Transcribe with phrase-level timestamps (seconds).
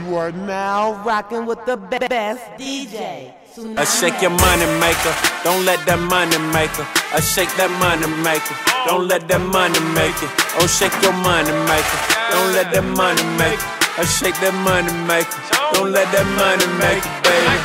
[0.00, 3.32] You are now rocking with the be- best DJ.
[3.76, 5.12] I uh, shake your money maker,
[5.44, 6.86] don't let that money maker.
[7.12, 8.54] I uh, shake that money maker,
[8.88, 10.30] don't let that money make it.
[10.56, 11.98] Oh, shake your money maker,
[12.32, 13.70] don't let that money make it.
[14.00, 15.36] I shake that money maker,
[15.74, 17.58] don't let that money make it, baby.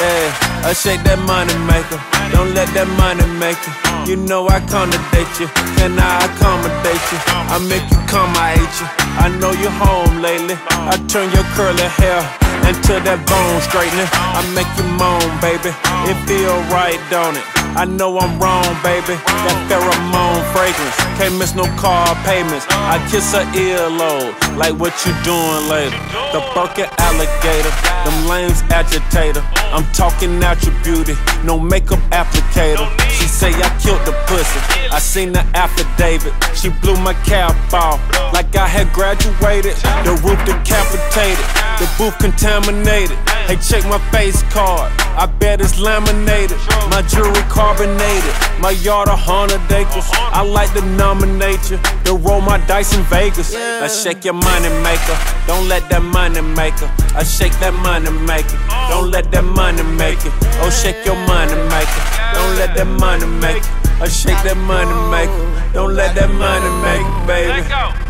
[0.00, 1.94] Yeah, I shake that money maker,
[2.34, 4.10] don't let that money make it.
[4.10, 5.46] You know I accommodate you,
[5.78, 7.18] can I accommodate you?
[7.54, 8.88] I make you come, I hate you.
[9.14, 10.58] I know you're home lately.
[10.90, 12.18] I turn your curly hair
[12.66, 14.10] into that bone straightening.
[14.10, 15.70] I make you moan, baby.
[16.10, 17.65] It feel right, don't it?
[17.74, 19.18] I know I'm wrong, baby.
[19.44, 20.96] That pheromone fragrance.
[21.18, 22.66] Can't miss no car payments.
[22.70, 24.32] I kiss her earlobe.
[24.56, 25.98] Like what you doing later?
[26.32, 27.72] The Birkin alligator.
[28.04, 29.42] Them lames agitator.
[29.74, 31.14] I'm talking out your beauty.
[31.44, 32.86] No makeup applicator.
[33.10, 34.60] She say I killed the pussy.
[34.92, 36.32] I seen the affidavit.
[36.54, 38.00] She blew my cap off.
[38.32, 39.76] Like I had graduated.
[40.04, 41.44] The roof decapitated.
[41.80, 43.18] The booth contaminated.
[43.46, 44.90] Hey, check my face card.
[45.14, 46.58] I bet it's laminated.
[46.90, 48.34] My jewelry carbonated.
[48.58, 50.08] My yard a hundred acres.
[50.34, 51.78] I like to nominate you.
[52.06, 53.54] To roll my dice in Vegas.
[53.54, 55.16] I shake your money maker.
[55.46, 56.90] Don't let that money maker.
[57.14, 58.58] I shake that money maker.
[58.90, 60.32] Don't let that money make it.
[60.60, 62.02] Oh, shake your money maker.
[62.34, 63.86] Don't let that money make it.
[64.02, 65.72] I shake that money maker.
[65.72, 68.05] Don't let that money make it, baby.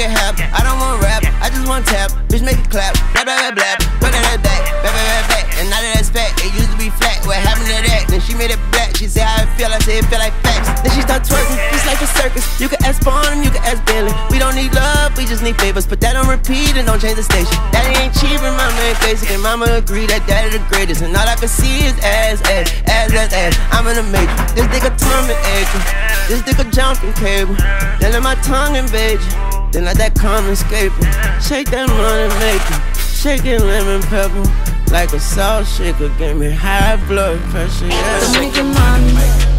[0.00, 0.48] Make it happen.
[0.56, 2.10] I don't want rap, I just want tap.
[2.32, 2.96] Bitch, make it clap.
[3.12, 3.76] Blah, blah, blah, blah.
[4.00, 5.44] Put that back, back, back, back.
[5.60, 7.20] And now that that's back, it used to be flat.
[7.28, 8.08] What happened to that?
[8.08, 8.96] Then she made it black.
[8.96, 10.72] She said how it feel, I said it feel like facts.
[10.80, 12.44] Then she start twerking, just like a circus.
[12.56, 14.12] You can ask Spawn, you can ask Billy.
[14.32, 15.84] We don't need love, we just need favors.
[15.84, 17.52] Put that on repeat and don't change the station.
[17.68, 19.28] Daddy ain't cheap and mama ain't basic.
[19.36, 21.04] And mama agree that daddy the greatest.
[21.04, 23.52] And all I can see is ass, ass, ass, ass, ass.
[23.68, 24.56] I'm in the matrix.
[24.56, 25.84] This nigga Tom and Akon.
[26.24, 27.52] This nigga jumping cable.
[28.00, 29.49] Then let my tongue invade you.
[29.72, 31.06] Then let that come escape you.
[31.40, 32.78] Shake that money maker.
[32.98, 34.44] Shake it lemon pepper.
[34.92, 36.08] Like a salt shaker.
[36.18, 37.86] Give me high blood pressure.
[37.86, 38.32] Yeah.
[38.32, 39.50] Dominican mommy.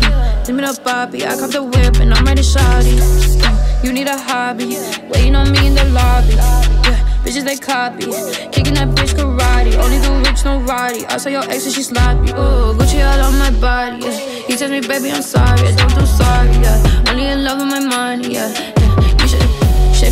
[0.46, 2.98] Give me the Bobby, I cop the whip and I'm ready shawty.
[2.98, 4.76] Mm, you need a hobby,
[5.08, 6.34] waiting on me in the lobby.
[6.34, 8.06] Yeah, bitches they copy,
[8.52, 9.78] kicking that bitch karate.
[9.78, 11.06] Only the rich, no roddy.
[11.06, 12.32] I saw your ex and she sloppy.
[12.32, 14.04] Ooh, Gucci all on my body.
[14.04, 14.18] Yeah.
[14.48, 15.62] He tells me, baby, I'm sorry.
[15.62, 16.50] I don't do sorry.
[16.58, 18.34] Yeah, only in love with my money.
[18.34, 18.50] Yeah,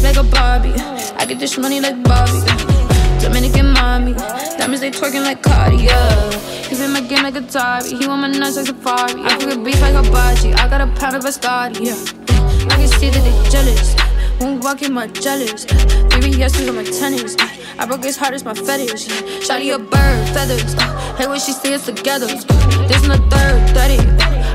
[0.04, 0.74] like a Barbie.
[1.18, 2.42] I get this money like Bobby.
[3.20, 4.14] Dominican mommy,
[4.58, 6.32] diamonds they twerking like Cardi, yeah.
[6.68, 9.22] He been my game like a Atari, he want my nuts like Safari.
[9.22, 12.00] I cook beef like hibachi, I got a pound of Ascari, yeah.
[12.72, 13.96] I can see that they jealous,
[14.40, 15.66] won't walk in my jealous.
[15.66, 17.36] Three yeses on my tennis,
[17.78, 19.08] I broke his heart, it's my fetish.
[19.46, 20.74] Shotty a bird, feathers,
[21.18, 22.28] hey when she see us together.
[22.28, 24.00] This in the third, 30.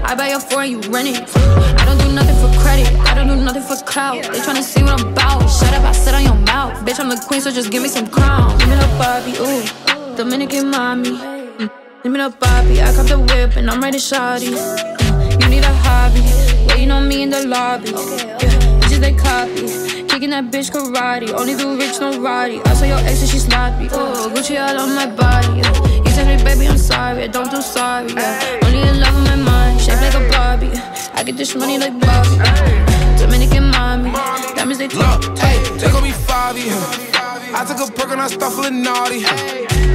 [0.04, 1.36] I buy your four and you rent it.
[1.36, 4.22] I don't do nothing for credit, I don't do nothing for clout.
[4.32, 5.46] They tryna see what I'm about.
[5.56, 6.72] Shut up, I sit on your mouth.
[6.84, 8.56] Bitch, I'm the queen, so just give me some crown.
[8.58, 10.16] Give me the Bobby, ooh.
[10.16, 11.10] Dominican mommy.
[11.10, 11.70] Mm.
[12.02, 14.50] Give me the Bobby, I cop the whip and I'm ready shawty.
[14.54, 15.42] Mm.
[15.42, 16.22] You need a hobby,
[16.68, 17.90] waiting on me in the lobby.
[17.90, 19.64] Yeah, bitches they copy.
[20.08, 21.28] Kicking that bitch karate.
[21.34, 22.60] Only do rich, no roddy.
[22.64, 23.88] I saw your ex and she sloppy.
[23.90, 25.58] Oh, Gucci all on my body.
[25.58, 26.02] Yeah.
[26.04, 27.24] You tell me, baby, I'm sorry.
[27.24, 28.12] I don't do sorry.
[28.12, 28.60] Yeah.
[28.62, 29.80] Only in love with my mind.
[29.80, 30.22] Shaped like a
[30.54, 32.28] I get this money like Bobby.
[32.36, 33.16] Yeah.
[33.18, 34.12] Dominican mommy.
[34.54, 35.26] Diamonds they talk.
[35.26, 39.26] Look, hey, they gon' be five I took a perk and I start feeling naughty.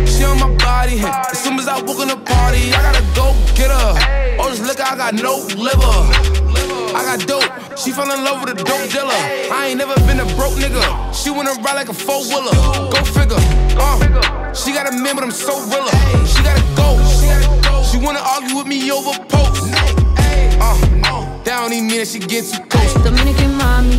[0.04, 1.00] She on my body.
[1.00, 4.36] As soon as I walk in the party, I gotta go get her.
[4.38, 5.96] Oh, this liquor, I got no liver.
[6.92, 7.80] I got dope.
[7.80, 9.16] She fell in love with a dope dealer.
[9.56, 10.84] I ain't never been a broke nigga.
[11.16, 12.52] She wanna ride like a four wheeler.
[12.92, 13.40] Go figure.
[13.80, 15.96] Uh, she got a man, but I'm so realer.
[16.28, 17.00] She gotta go.
[17.88, 19.69] She wanna argue with me over posts.
[21.40, 22.94] Uh, that don't even mean that she getting too close.
[23.04, 23.96] Dominican mommy.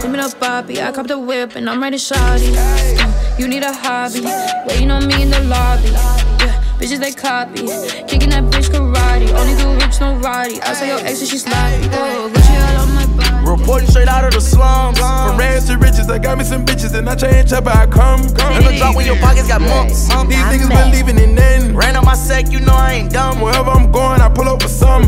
[0.00, 2.52] Give me the Bobby, I cop the whip and I'm ready shawty.
[2.52, 4.20] Mm, You need a hobby,
[4.66, 5.88] waiting on me in the lobby.
[5.88, 7.66] Yeah, bitches they copy,
[8.08, 9.30] kicking that bitch karate.
[9.32, 10.60] Only do rich, no roddy.
[10.60, 11.88] I saw your ex and she sloppy.
[11.92, 13.50] Oh, Gucci all on my body.
[13.60, 14.98] Reporting straight out of the slums.
[14.98, 17.86] From rags to riches, I got me some bitches and I change up how I
[17.86, 18.22] come.
[18.34, 18.54] come.
[18.54, 20.08] Never drop when your pockets got mumps.
[20.08, 21.76] These niggas believing in nothing.
[21.76, 23.40] Ran on my sack, you know I ain't dumb.
[23.40, 25.02] Wherever I'm going, I pull up with some.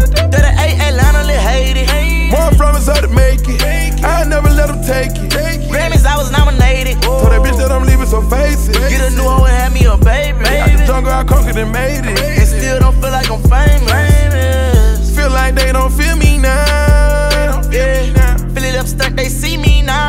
[2.86, 4.04] Us to make it.
[4.04, 5.32] I never let them take it.
[5.72, 7.00] Grammys, I was nominated.
[7.00, 8.68] Told that bitch that I'm leaving, so face.
[8.68, 10.44] Get a new hoe and have me a baby.
[10.44, 12.20] Out the jungle, I conquered and made it.
[12.20, 15.16] And still don't feel like I'm famous.
[15.16, 17.62] Feel like they don't feel me now.
[17.72, 18.36] Yeah.
[18.52, 20.08] Fill it up, stuck, they see me now.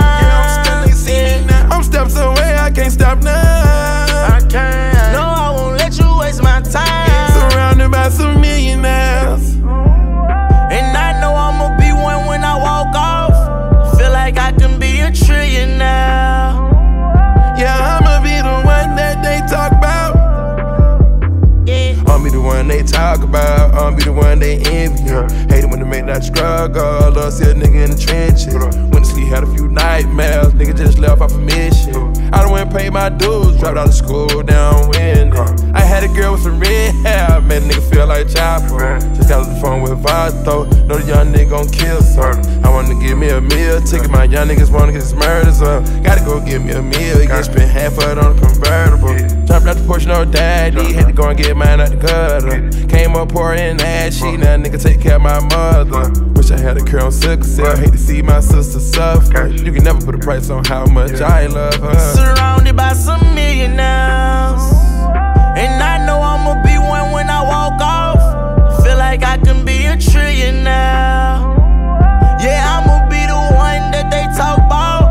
[1.08, 2.92] Yeah, I'm steps away, I can't
[23.16, 25.04] talk about, I'm be the one they envy.
[25.04, 25.30] Yeah.
[25.48, 28.54] Hated when they make that struggle, love see a nigga in the trenches.
[28.54, 28.90] Yeah.
[28.92, 31.94] Went to sleep, had a few nightmares, nigga just left off a mission.
[31.94, 32.30] Yeah.
[32.34, 35.34] I done went and paid my dues, dropped out of school, down wind.
[35.76, 39.00] I had a girl with some red hair, made a nigga feel like a Chopper.
[39.16, 42.36] Just got on the phone with Vato, know the young nigga gon' kill some.
[42.66, 43.80] I wanna give me a meal.
[43.80, 45.86] Ticket, my young niggas wanna get his murders up.
[46.04, 49.16] Gotta go get me a meal, get spent half of it on a convertible.
[49.48, 52.88] Jumped out the Porsche, no daddy, had to go and get mine out the gutter.
[52.88, 56.12] Came up pouring ass shit, now nigga take care of my mother.
[56.34, 59.48] Wish I had a curl on sickle cell, hate to see my sister suffer.
[59.48, 59.72] You.
[59.72, 62.14] Can never put a price on how much I love her.
[62.16, 64.75] Surrounded by some millionaires.
[65.58, 68.84] And I know I'ma be one when I walk off.
[68.84, 71.56] Feel like I can be a trillion now.
[72.42, 75.06] Yeah, I'ma be the one that they talk about.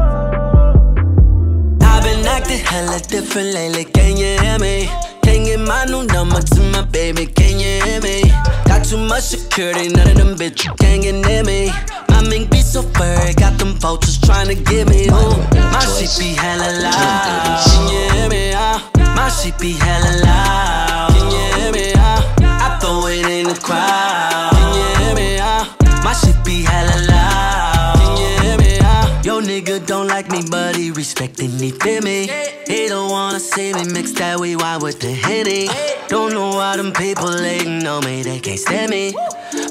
[1.82, 4.86] I've been acting hella different lately, can you hear me?
[5.22, 8.22] Can't get my new number to my baby, can you hear me?
[8.66, 11.72] Got too much security, none of them bitches can get near me.
[12.10, 15.06] My mink be so furry, got them vultures trying to get me.
[15.08, 15.36] Ooh,
[15.72, 17.64] my shit be hella loud.
[17.64, 18.52] Can you hear me?
[18.52, 21.10] Uh, my shit be hella loud.
[21.12, 21.92] Can you hear me?
[21.94, 24.50] Uh, I throw it in the crowd.
[24.52, 25.38] Can you hear me?
[25.38, 25.64] Uh,
[26.02, 27.96] my shit be hella loud.
[27.98, 28.78] Can you hear me?
[28.80, 32.28] Uh, yo nigga don't like me, but he respecting me, feel me?
[32.66, 35.68] He don't wanna see me mix that we wine with the henny.
[36.08, 39.14] Don't know why them people hating on me, they can't stand me.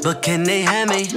[0.04, 1.10] But can they have me?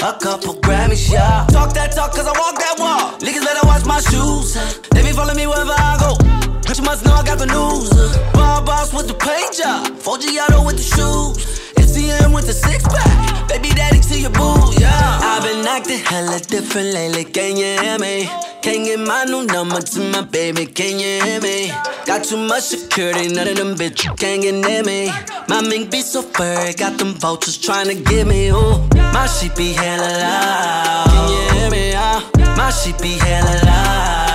[0.00, 1.44] A couple Grammys, yeah.
[1.50, 3.20] Talk that talk, cause I walk that walk.
[3.20, 4.54] Niggas better watch my shoes.
[4.90, 6.47] They be follow me wherever I go.
[6.68, 7.88] But you must know I got the news.
[8.34, 9.86] Bar boss with the paint job.
[10.04, 11.72] 4Giotto with the shoes.
[11.80, 13.48] MCM with the six pack.
[13.48, 15.18] Baby daddy to your boo, yeah.
[15.22, 18.28] I've been acting hella different lately, can you hear me?
[18.60, 21.72] Can't get my new number to my baby, can you hear me?
[22.04, 25.10] Got too much security, none of them bitches can't get near me.
[25.48, 28.86] My mink be so furry, got them vultures trying to get me, ooh.
[29.14, 31.94] My shit be hella loud, can you hear me?
[31.94, 32.20] Uh?
[32.56, 34.27] My shit be hella loud,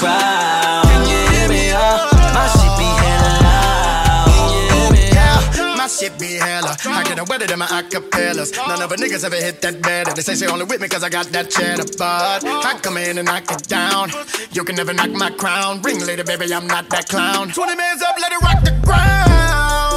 [0.00, 1.70] crowd, can you hear me?
[1.70, 2.08] Uh?
[2.32, 5.04] My shit be hella loud, can you hear me?
[5.12, 5.76] Uh?
[5.76, 6.76] My shit be hella.
[6.86, 8.56] I get wetter than my acapellas.
[8.56, 10.12] None of the niggas ever hit that better.
[10.14, 11.84] They say she only with me cause I got that cheddar.
[11.98, 14.10] But I come in and knock it down.
[14.52, 15.82] You can never knock my crown.
[15.82, 17.50] Ring lady, baby, I'm not that clown.
[17.50, 19.89] 20 mans up, let it rock the ground.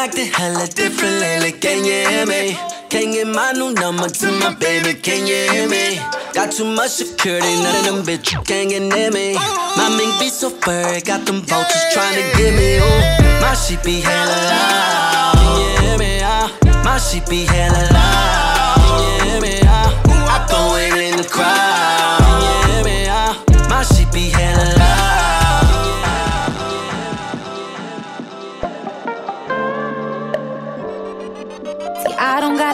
[0.00, 2.56] Acting hella different lately, can you hear me?
[2.88, 6.00] Can't get my new number to my baby, can you hear me?
[6.32, 9.34] Got too much security, none of them bitches can't get near me.
[9.76, 12.78] My mink be so furry, got them vultures trying to get me.
[12.78, 16.20] Ooh, my shit be hella loud, can you hear me?
[16.22, 16.48] Uh,
[16.82, 18.49] my shit be hella loud,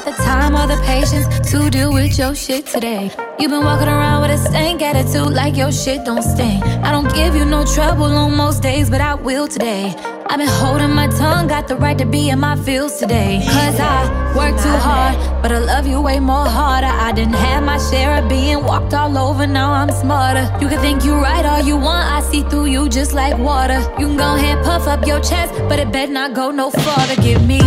[0.06, 3.10] the time or the patience to deal with your shit today.
[3.40, 6.64] You've been walking around with a stank attitude like your shit don't stink.
[6.86, 9.92] I don't give you no trouble on most days, but I will today.
[10.28, 13.42] I've been holding my tongue, got the right to be in my feels today.
[13.46, 13.98] Cause I
[14.36, 16.86] work too hard, but I love you way more harder.
[16.86, 20.44] I didn't have my share of being walked all over, now I'm smarter.
[20.60, 23.80] You can think you right all you want, I see through you just like water.
[23.98, 27.20] You can go ahead, puff up your chest, but it better not go no farther.
[27.20, 27.58] Give me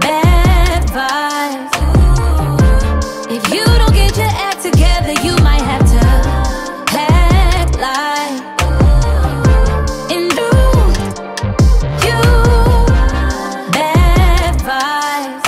[0.00, 0.51] bad
[0.92, 1.72] vibes.
[3.30, 6.00] If you don't get your act together, you might have to
[6.92, 8.42] pack like
[10.12, 10.50] and do
[12.06, 12.20] you
[13.72, 15.46] bad vibes.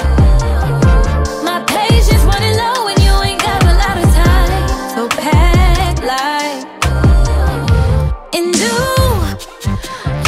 [1.44, 6.64] My patience running low and you ain't got a lot of time, so pack like
[8.34, 8.74] and do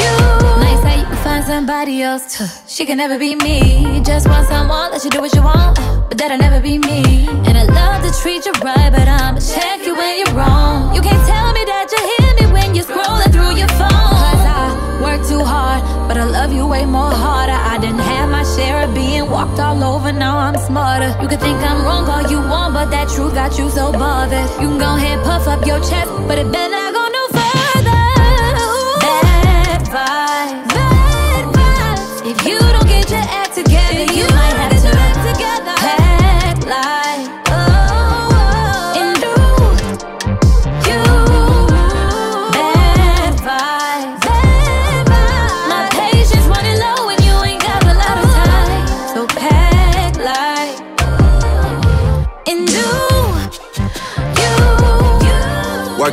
[0.02, 0.16] you.
[0.60, 2.65] Nice how you find somebody else to.
[2.76, 4.02] She can never be me.
[4.04, 5.80] Just want someone that you do what you want,
[6.10, 7.24] but that'll never be me.
[7.48, 10.94] And I love to treat you right, but I'ma check you when you're wrong.
[10.94, 14.12] You can't tell me that you hear me when you're scrolling through your phone.
[14.20, 17.56] Cause I work too hard, but I love you way more harder.
[17.56, 21.16] I didn't have my share of being walked all over, now I'm smarter.
[21.22, 24.50] You can think I'm wrong all you want, but that truth got you so bothered.
[24.60, 26.75] You can go ahead, puff up your chest, but it better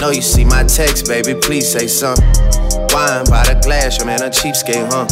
[0.00, 2.26] Know you see my text, baby, please say something.
[2.92, 5.06] Wine by the glass, your man a cheapskate, huh?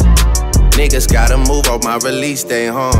[0.77, 2.91] Niggas gotta move on my release day, huh?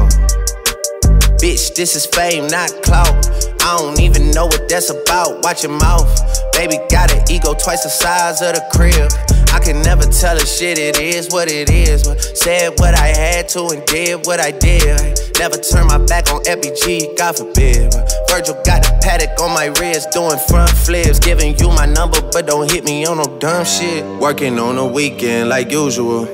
[1.37, 3.13] Bitch, this is fame, not clout.
[3.61, 5.43] I don't even know what that's about.
[5.43, 6.09] Watch your mouth.
[6.53, 9.11] Baby got an ego twice the size of the crib.
[9.53, 12.03] I can never tell a shit, it is what it is.
[12.03, 15.19] But said what I had to and did what I did.
[15.37, 17.93] Never turn my back on FBG, God forbid.
[18.35, 21.19] Virgil got the Patek on my wrist, doing front flips.
[21.19, 24.03] Giving you my number, but don't hit me on no dumb shit.
[24.19, 26.25] Working on the weekend like usual.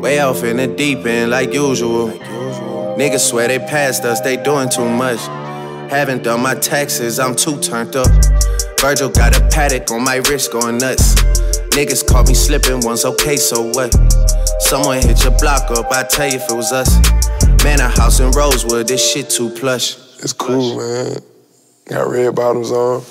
[0.00, 2.08] Way off in the deep end like usual.
[2.98, 5.20] Niggas swear they passed us, they doing too much.
[5.92, 8.08] Haven't done my taxes, I'm too turned up.
[8.80, 11.14] Virgil got a Patek on my wrist going nuts.
[11.70, 13.94] Niggas caught me slipping once, okay, so what?
[14.58, 16.92] Someone hit your block up, I tell you if it was us.
[17.62, 20.11] Man, a house in Rosewood, this shit too plush.
[20.22, 21.16] It's cool, man.
[21.88, 23.02] Got red bottoms on.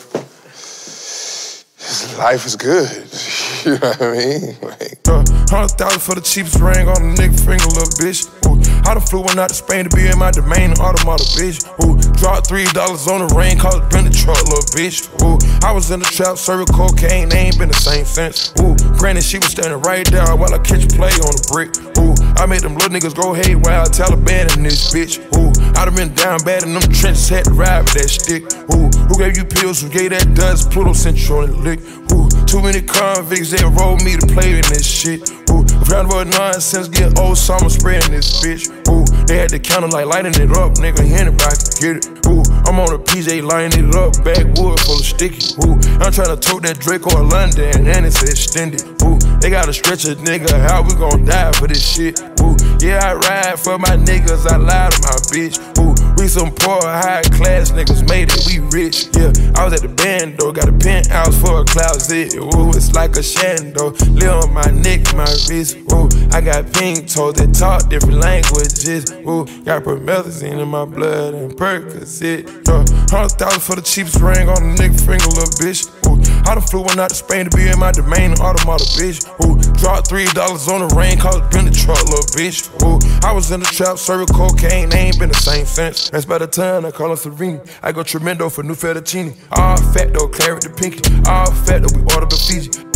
[2.18, 2.88] Life is good.
[3.66, 4.56] you know what I mean?
[4.62, 8.24] Like, uh, hundred thousand for the cheapest ring on the nigga finger, little bitch.
[8.48, 8.56] Ooh,
[8.88, 11.68] I done flew one out to Spain to be in my domain, automata, bitch.
[11.84, 15.10] Ooh, dropped three dollars on the rain, called it been the truck, little bitch.
[15.26, 18.54] Ooh, I was in the trap, serving cocaine, they ain't been the same since.
[18.62, 21.74] Ooh, granted, she was standing right there while I catch a play on the brick.
[21.98, 25.18] Ooh, I made them little niggas go haywire, Taliban in this bitch.
[25.34, 28.46] Ooh, I done been down bad in them trenches, had to ride with that stick.
[28.70, 29.82] Ooh, who gave you pills?
[29.82, 30.70] Who gave that dust?
[30.70, 31.82] Pluto Central the lick.
[32.14, 35.26] Ooh, too many convicts that rolled me to play in this shit.
[35.50, 38.70] Ooh, round about nonsense, get old summer spreading this bitch.
[38.94, 41.08] Ooh, they had the counter like lighting it up, nigga.
[41.08, 42.28] Anybody can get it.
[42.28, 45.56] Ooh, I'm on a PJ lining it up, backwood full of sticky.
[45.64, 48.84] Ooh, I'm trying to tote that Draco or London, and it's extended.
[49.08, 52.20] Ooh, they gotta stretch a nigga, how we gon' die for this shit?
[52.44, 55.56] Ooh, yeah, I ride for my niggas, I lie to my bitch.
[55.80, 55.91] Ooh,
[56.22, 59.10] we some poor, high class niggas made it, we rich.
[59.18, 62.36] Yeah, I was at the band though, got a penthouse for a closet.
[62.36, 63.98] Ooh, it's like a shando.
[64.14, 65.78] Live on my neck, my wrist.
[65.92, 69.10] Ooh, I got pink toes that talk different languages.
[69.26, 72.46] Ooh, got promethazine in my blood and Percocet.
[72.70, 75.90] Yeah, hundred thousand for the cheapest ring on the nigga finger, little bitch.
[76.06, 79.26] Ooh, I done flew one out to Spain to be in my domain, automata, bitch.
[79.46, 82.68] Ooh, dropped three dollars on the rain, called it been the truck, little bitch.
[82.84, 86.10] Ooh, I was in the trap, serving cocaine, they ain't been the same since.
[86.10, 87.62] That's by the time I call her Serena.
[87.82, 89.36] I go tremendo for new fettuccine.
[89.52, 91.02] All fat though, claret the pinky.
[91.30, 92.91] All fat though, we order the Fiji.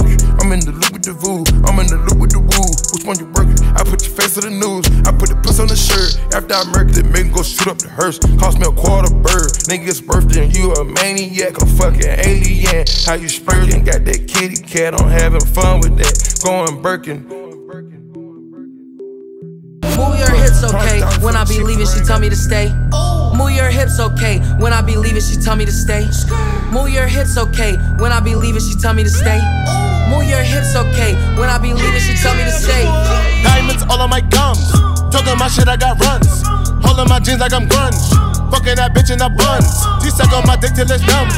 [0.46, 2.70] I'm in the loop with the voo, I'm in the loop with the woo.
[2.94, 3.58] Which one you working?
[3.74, 4.86] I put your face to the news.
[5.02, 6.22] I put the puss on the shirt.
[6.38, 8.22] After I murk it, make go shoot up the hearse.
[8.38, 9.50] Cost me a quarter bird.
[9.66, 12.86] Nigga's birthday and you a maniac, a fucking alien.
[13.10, 13.90] How you spurting?
[13.90, 16.14] Got that kitty cat, I'm having fun with that.
[16.46, 17.26] Going Birkin.
[19.98, 21.02] Move your hips, okay.
[21.26, 22.70] When I be leaving, she tell me to stay.
[23.34, 24.38] Move your hips, okay.
[24.62, 26.06] When I be leaving, she tell me to stay.
[26.70, 27.74] Move your hips, okay.
[27.98, 29.42] When I be leaving, she tell me to stay.
[30.10, 31.14] Move your hips, okay.
[31.36, 32.86] When I be leaving, she tell me to stay.
[33.44, 34.72] Diamonds all on my gums.
[35.12, 36.44] Talking my shit, I got runs.
[36.86, 37.98] Holding my jeans like I'm grunge.
[38.52, 39.68] Fucking that bitch in the buns.
[40.04, 41.30] She suck on my dick till it's numb.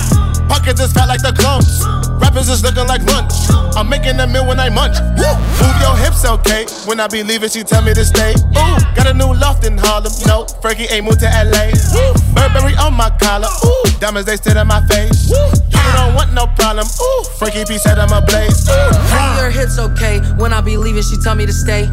[0.47, 1.96] Pockets is fat like the clumps.
[2.19, 3.33] Rappers is looking like lunch.
[3.75, 4.97] I'm making a meal when I munch.
[5.17, 5.33] Woo!
[5.61, 6.65] Move your hips, okay.
[6.85, 8.33] When I be leaving, she tell me to stay.
[8.57, 10.11] Ooh, got a new loft in Harlem.
[10.25, 11.71] No, Frankie ain't moved to LA.
[11.93, 12.13] Woo!
[12.33, 13.49] Burberry on my collar.
[13.65, 15.29] Ooh, diamonds they sit on my face.
[15.29, 15.37] Woo!
[15.71, 16.87] You don't want no problem.
[16.87, 18.67] Ooh, Frankie P said I'm a blaze.
[18.67, 20.19] Move your hips, okay.
[20.37, 21.87] When I be leaving, she tell me to stay.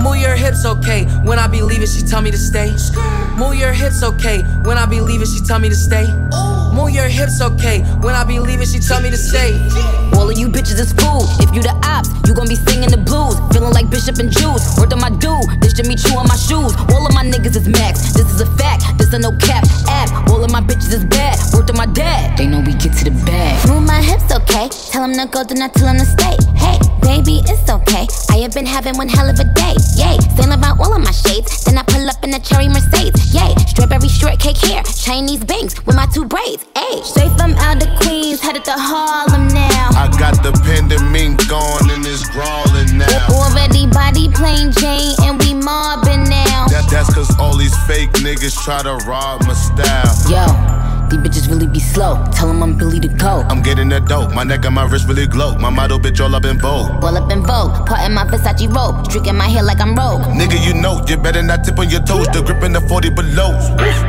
[0.00, 1.04] Move your hips, okay.
[1.24, 2.70] When I be leaving, she tell me to stay.
[3.36, 4.42] Move your hips, okay.
[4.64, 6.06] When I be leaving, she tell me to stay.
[6.76, 7.80] Move your hips, okay.
[8.04, 9.56] When I be leaving, she tell me to stay.
[10.12, 11.24] All of you bitches is fool.
[11.40, 13.40] If you the ops, you gon' be singing the blues.
[13.48, 14.76] Feeling like Bishop and Juice.
[14.76, 16.76] Word on my dude, this Jimmy Choo on my shoes.
[16.92, 18.12] All of my niggas is max.
[18.12, 18.84] This is a fact.
[18.98, 20.28] This a no cap app.
[20.28, 21.40] All of my bitches is bad.
[21.56, 22.36] Word on my dad.
[22.36, 23.56] They know we get to the bag.
[23.68, 24.68] Move my hips, okay.
[24.92, 26.36] Tell him to go, do not tell him to stay.
[26.60, 28.04] Hey, baby, it's okay.
[28.28, 29.74] I have been having one hell of a day.
[29.96, 31.64] Yay, saying about all of my shades.
[31.64, 33.32] Then I pull up in a cherry Mercedes.
[33.32, 34.82] Yay, strawberry shortcake hair.
[34.82, 36.65] Chinese bangs with my two braids.
[36.74, 39.90] Ayy, straight from out the Queens, headed to Harlem now.
[39.94, 43.28] I got the pandemic gone and it's crawling now.
[43.30, 46.66] Already body plain Jane and we mobbing now.
[46.68, 50.12] That, that's cause all these fake niggas try to rob my style.
[50.28, 50.44] Yo,
[51.10, 52.24] These bitches really be slow.
[52.32, 53.44] Tell them I'm Billy the Go.
[53.48, 54.34] I'm getting that dope.
[54.34, 55.56] My neck and my wrist really glow.
[55.58, 57.04] My model bitch all up in vogue.
[57.04, 57.86] All up in vogue.
[57.86, 59.04] Part in my Versace robe.
[59.06, 60.22] Streaking my hair like I'm rogue.
[60.22, 62.26] Nigga, you know, you better not tip on your toes.
[62.28, 63.52] The grip in the 40 below.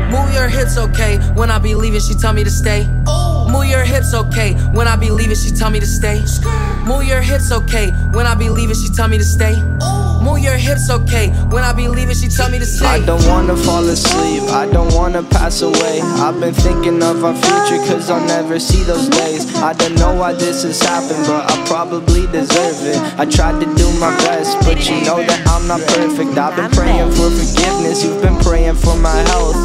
[0.09, 1.17] Move your hips, okay.
[1.35, 2.87] When I be leaving, she tell me to stay.
[3.51, 4.53] Move your hips, okay.
[4.73, 6.19] When I be leaving, she tell me to stay.
[6.85, 7.91] Move your hips, okay.
[8.13, 9.55] When I be leaving, she tell me to stay.
[10.21, 11.29] Move your hips, okay.
[11.49, 12.85] When I be leaving, she tell me to stay.
[12.85, 16.01] I don't wanna fall asleep, I don't wanna pass away.
[16.01, 19.55] I've been thinking of our future, cause I'll never see those days.
[19.55, 22.97] I don't know why this has happened, but I probably deserve it.
[23.19, 26.37] I tried to do my best, but you know that I'm not perfect.
[26.37, 29.55] I've been praying for forgiveness, you've been praying for my health.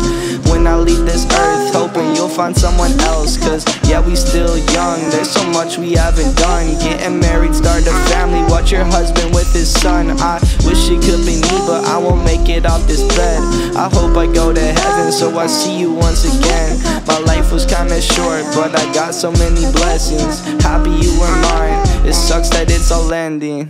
[0.50, 3.36] When I leave this earth, hoping you'll find someone else.
[3.38, 6.66] Cause yeah, we still young, there's so much we haven't done.
[6.78, 10.10] Getting married, start a family, watch your husband with his son.
[10.20, 13.40] I wish it could be me, but I won't make it off this bed.
[13.76, 16.80] I hope I go to heaven, so I see you once again.
[17.06, 20.40] My life was kinda short, but I got so many blessings.
[20.62, 23.68] Happy you were mine, it sucks that it's all ending.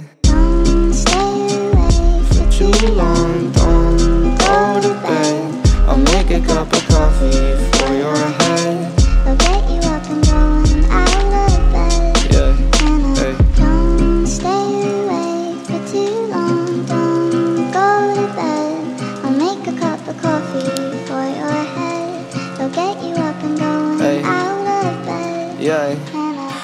[2.32, 5.68] For too long, don't go to bed.
[5.88, 6.81] I'll make a cup of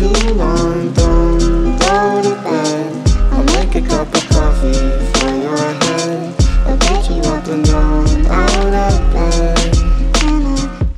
[0.00, 3.08] Too long, don't go to bed.
[3.32, 4.72] I'll make a cup of coffee
[5.18, 6.34] for your head.
[6.64, 9.76] I'll get you up and down out of bed.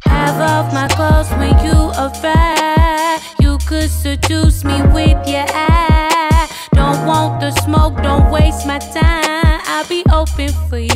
[0.05, 3.21] Have off my clothes when you arrive.
[3.41, 6.49] You could seduce me with your eye.
[6.73, 9.63] Don't want the smoke, don't waste my time.
[9.67, 10.92] I'll be open for you.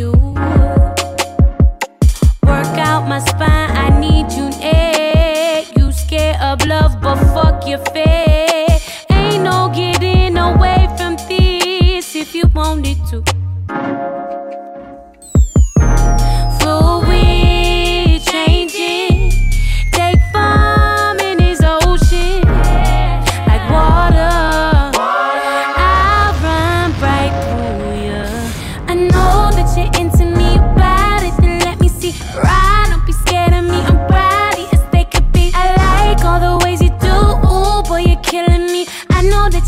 [7.66, 8.05] Your fear.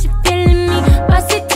[0.08, 0.80] You're feeling me.
[1.08, 1.47] Bust it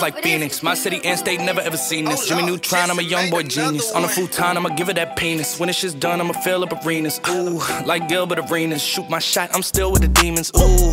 [0.00, 0.62] like Phoenix.
[0.62, 2.26] My city and state never ever seen this.
[2.26, 3.92] Jimmy Neutron, I'm a young boy genius.
[3.92, 5.58] On a futon, I'ma give it that penis.
[5.58, 7.20] When it's shit's done, I'ma fill up arenas.
[7.28, 8.82] Ooh, like Gilbert Arenas.
[8.82, 10.50] Shoot my shot, I'm still with the demons.
[10.56, 10.92] Ooh,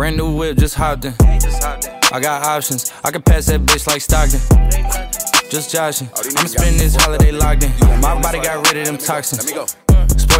[0.00, 1.12] Brand new whip, just hopped in.
[1.20, 2.90] I got options.
[3.04, 4.40] I can pass that bitch like Stockton.
[5.50, 6.08] Just joshing.
[6.16, 8.00] I'ma spend this holiday locked in.
[8.00, 9.52] My body got rid of them toxins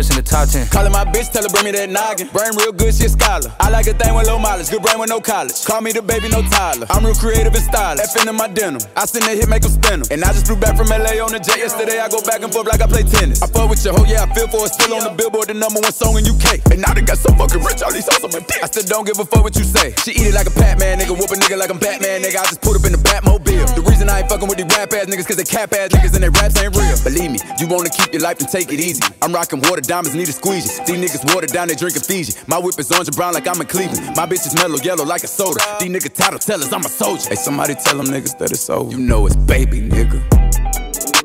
[0.02, 0.68] sports in the top 10.
[0.68, 2.28] Calling my bitch, tell her bring me that noggin.
[2.32, 3.52] Brain real good, she a scholar.
[3.60, 5.64] I like a thing with low mileage, good brain with no college.
[5.64, 6.86] Call me the baby, no Tyler.
[6.90, 8.04] I'm real creative and stylish.
[8.04, 8.80] F in my denim.
[8.96, 10.08] I send that hit, make them spin them.
[10.10, 12.00] And I just flew back from LA on the jet yesterday.
[12.00, 13.42] I go back and forth like I play tennis.
[13.42, 14.72] I fuck with your hoe, yeah, I feel for it.
[14.72, 16.64] Still on the billboard, the number one song in UK.
[16.72, 18.62] And now they got so fucking rich, all these songs on dick.
[18.62, 19.92] I still don't give a fuck what you say.
[20.00, 21.12] She eat it like a Pac-Man, nigga.
[21.12, 22.40] Whoop a nigga like I'm Batman, nigga.
[22.40, 23.68] I just put up in the Batmobile.
[23.76, 26.14] The reason I ain't fucking with these rap ass niggas, cause they cap ass niggas
[26.14, 26.96] and they raps ain't real.
[27.04, 29.02] Believe me, you wanna keep your life and take it easy.
[29.20, 30.68] I'm rocking water diamonds, need a squeegee.
[30.86, 32.34] These niggas water down, they drinking Fiji.
[32.46, 34.14] My whip is orange and brown like I'm in Cleveland.
[34.14, 35.58] My bitch is mellow yellow like a soda.
[35.80, 37.28] These niggas title tellers, I'm a soldier.
[37.28, 38.92] Hey, somebody tell them niggas that it's over.
[38.92, 40.22] You know it's baby, nigga.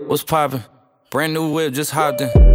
[0.07, 0.63] What's poppin'?
[1.11, 2.54] Brand new whip, just hopped in.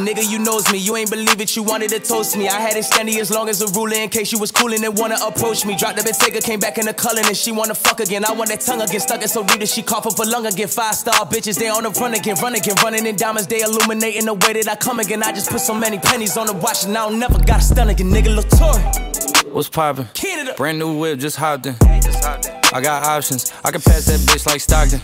[0.05, 0.79] Nigga, you knows me.
[0.79, 2.47] You ain't believe it, you wanted to toast me.
[2.47, 4.97] I had it standing as long as a ruler in case you was coolin' and
[4.97, 5.77] wanna approach me.
[5.77, 8.25] Dropped the Bentayga, came back in the color and she wanna fuck again.
[8.25, 10.45] I want that tongue again, stuck it so deep that she cough up a lung
[10.47, 10.67] again.
[10.67, 14.25] Five star bitches, they on the run again, run again, running in diamonds, they illuminating
[14.25, 15.21] the way that I come again.
[15.21, 17.63] I just put so many pennies on the watch and I don't never got a
[17.63, 18.35] stun again, nigga.
[18.35, 19.53] Latour.
[19.53, 20.07] What's poppin'?
[20.13, 20.55] Canada.
[20.57, 21.75] Brand new whip, just hopped in.
[22.73, 25.01] I got options, I can pass that bitch like Stockton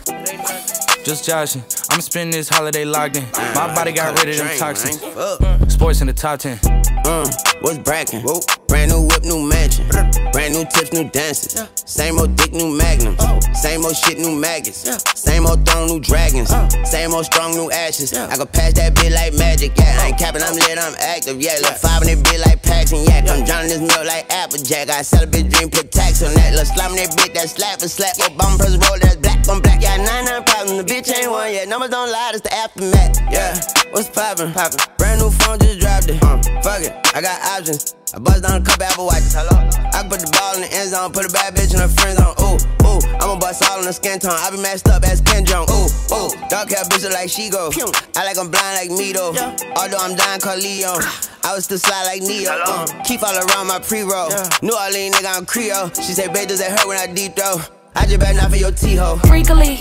[1.08, 1.64] just joshing.
[1.98, 3.24] I'ma spend this holiday locked in.
[3.34, 5.02] My ah, body got rid of them toxins.
[5.02, 5.72] Mm.
[5.72, 6.60] Sports in the top 10.
[7.04, 7.26] Uh,
[7.62, 8.22] what's brackin'?
[8.68, 9.90] Brand new whip, new mansion.
[10.32, 11.58] Brand new tips, new dances.
[11.90, 13.18] Same old dick, new magnums.
[13.22, 13.40] Oh.
[13.56, 14.86] Same old shit, new maggots.
[15.18, 16.52] Same old throne, new dragons.
[16.52, 16.70] Uh.
[16.86, 18.14] Same old strong, new ashes.
[18.14, 19.72] I can pass that bit like magic.
[19.78, 20.18] Yeah, I ain't uh.
[20.20, 21.42] capping, I'm lit, I'm active.
[21.42, 23.26] Yeah, look five in that bit like packs and yak.
[23.28, 24.90] I'm drowning this milk like Applejack.
[24.90, 26.54] I sell a bitch dream, put tax on that.
[26.54, 28.14] Look slime that bit, that slap and slap.
[28.22, 29.82] Obama press roll, that's black on black.
[29.82, 30.78] Yeah, nine nine problems.
[30.78, 31.68] The bitch ain't one yet.
[31.88, 33.16] Numbers don't lie, it's the aftermath.
[33.32, 33.56] Yeah,
[33.92, 34.52] what's poppin'?
[34.52, 34.80] Poppin'.
[34.98, 36.22] Brand new phone, just dropped it.
[36.22, 37.96] Uh, fuck it, I got options.
[38.14, 39.34] I bust down a couple Apple watches.
[39.34, 39.56] Hello.
[39.56, 41.88] I can put the ball in the end zone, put a bad bitch in her
[41.88, 42.36] friend zone.
[42.44, 43.00] Ooh, ooh.
[43.24, 44.36] I'ma bust all in the skin tone.
[44.36, 45.70] I be messed up as Ken Jeong.
[45.72, 46.32] Ooh, ooh.
[46.50, 47.72] Dark hair bitch like she go.
[48.16, 49.32] I like I'm blind like me though.
[49.76, 51.04] Although I'm dying called Leon.
[51.48, 52.52] I was still slide like Neo.
[52.52, 54.28] Uh, keep all around my pre-roll.
[54.62, 55.88] New Orleans nigga, I'm Creole.
[55.96, 57.64] She say, babe, does it hurt when I deep throw?
[57.96, 59.16] I just better not for your T-ho.
[59.24, 59.80] Freakily,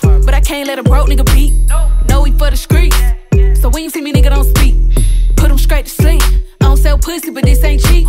[0.00, 1.52] but I can't let a broke nigga beat.
[2.08, 2.96] No, he for the streets.
[3.60, 4.74] So when you see me, nigga, don't speak.
[5.36, 6.22] Put him straight to sleep.
[6.60, 8.06] I don't sell pussy, but this ain't cheap.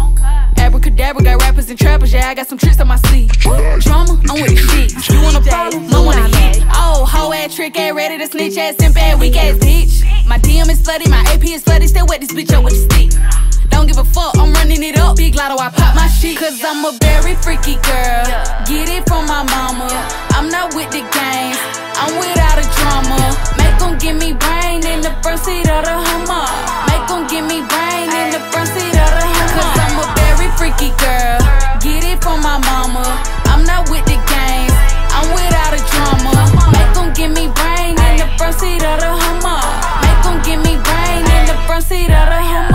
[0.57, 3.29] Abracadabra got rappers and trappers, yeah, I got some tricks on my sleeve.
[3.31, 5.09] Drama, I'm with the shit.
[5.09, 5.93] You want a problem?
[5.93, 6.63] I want to hit.
[6.73, 10.03] Oh, hoe ass trick ass, ready to snitch ass, simp ass, weak ass bitch.
[10.27, 12.93] My DM is flooded, my AP is flooded, still wet this bitch up with the
[12.93, 13.52] stick.
[13.69, 15.17] Don't give a fuck, I'm running it up.
[15.17, 16.37] Big Latto, I pop my shit.
[16.37, 18.25] Cause I'm a very freaky girl.
[18.65, 19.89] Get it from my mama.
[20.35, 21.59] I'm not with the games,
[21.99, 23.19] I'm without a drama.
[23.57, 26.47] Make them give me brain in the front seat of the Hummer.
[26.89, 29.55] Make them give me brain in the front seat of the Hummer.
[29.55, 31.39] Cause I'm a very freaky girl.
[31.79, 33.05] Get it from my mama.
[33.51, 34.75] I'm not with the games,
[35.13, 36.33] I'm without a drama.
[36.75, 39.63] Make them give me brain in the front seat of the Hummer.
[40.03, 42.72] Make them give me brain in the front seat of the Hummer.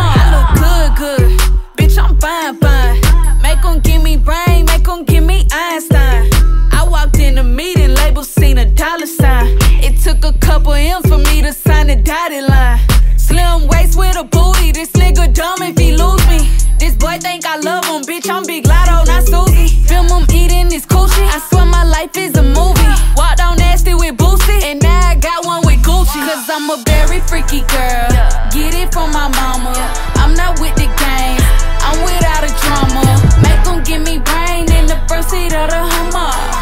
[8.98, 9.56] Dollar sign.
[9.78, 12.80] It took a couple M's for me to sign the dotted line.
[13.16, 16.50] Slim waist with a booty, this nigga dumb if he lose me.
[16.80, 19.68] This boy think I love him, bitch, I'm Big Latto, not Susie.
[19.86, 22.90] Film him eating his coochie, I swear my life is a movie.
[23.14, 26.18] Walked on nasty with Boosie, and now I got one with Gucci.
[26.26, 28.10] Cause I'm a very freaky girl,
[28.50, 29.78] get it from my mama.
[30.18, 31.46] I'm not with the games,
[31.86, 33.06] I'm without a drama.
[33.46, 36.57] Make them give me brain in the front seat of the Hummer.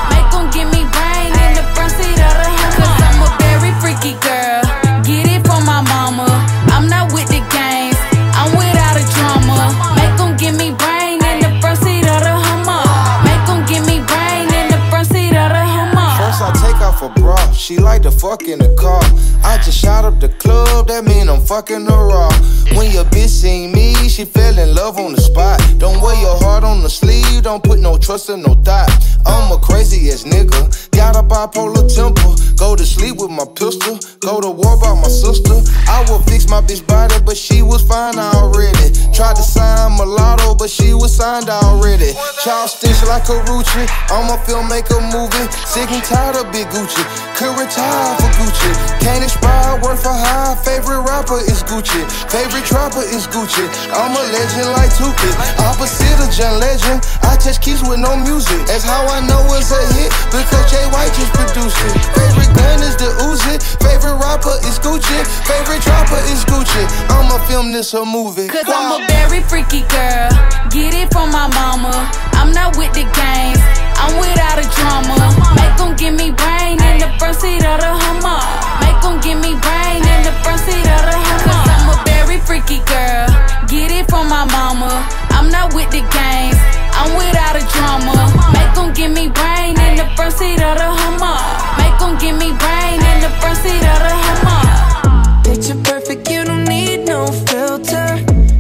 [17.67, 19.03] She like to fuck in the car.
[19.43, 22.31] I just shot up the club, that mean I'm fucking her raw.
[22.79, 25.59] When your bitch seen me, she fell in love on the spot.
[25.77, 28.89] Don't wear your heart on the sleeve, don't put no trust in no thought.
[29.27, 32.39] I'm a crazy ass nigga, got a bipolar temper.
[32.55, 35.59] Go to sleep with my pistol, go to war by my sister.
[35.91, 38.95] I will fix my bitch body, but she was fine already.
[39.13, 42.13] Tried to sign mulatto, but she was signed already.
[42.45, 43.85] Child stitch like a Rucci.
[44.09, 45.51] I'm a filmmaker movie.
[45.67, 47.03] Sick and tired of Big Gucci.
[47.37, 48.71] Could retire for Gucci.
[49.01, 50.55] Can't inspire, work for high.
[50.61, 52.05] Favorite rapper is Gucci.
[52.29, 53.65] Favorite trapper is Gucci.
[53.91, 55.33] I'm a legend like Tupac.
[55.65, 57.01] Opposite of John Legend.
[57.25, 58.61] I touch keys with no music.
[58.69, 60.13] That's how I know it's a hit.
[60.29, 61.97] Because Jay White just produced it.
[62.13, 63.55] Favorite gun is the Uzi.
[63.85, 65.19] Favorite rapper is Gucci.
[65.47, 66.85] Favorite trapper is Gucci.
[67.13, 68.49] I'ma film this a movie.
[68.49, 70.31] Cause I'm a very freaky girl.
[70.71, 71.95] Get it from my mama.
[72.35, 73.63] I'm not with the games.
[73.97, 75.19] I'm without a drama.
[75.57, 78.41] Make them give me brain in the front seat of the Hummer.
[78.85, 81.53] Make them give me brain in the front seat of the Hummer.
[81.53, 83.29] Cause I'm a very freaky girl.
[83.69, 85.07] Get it from my mama.
[85.37, 86.61] I'm not with the games.
[86.93, 88.17] I'm without a drama.
[88.53, 91.86] Make them give me brain in the front seat of the Hummer.
[91.99, 95.43] Them give me brain in the front seat of the Hummer.
[95.45, 98.09] Picture perfect, you don't need no filter.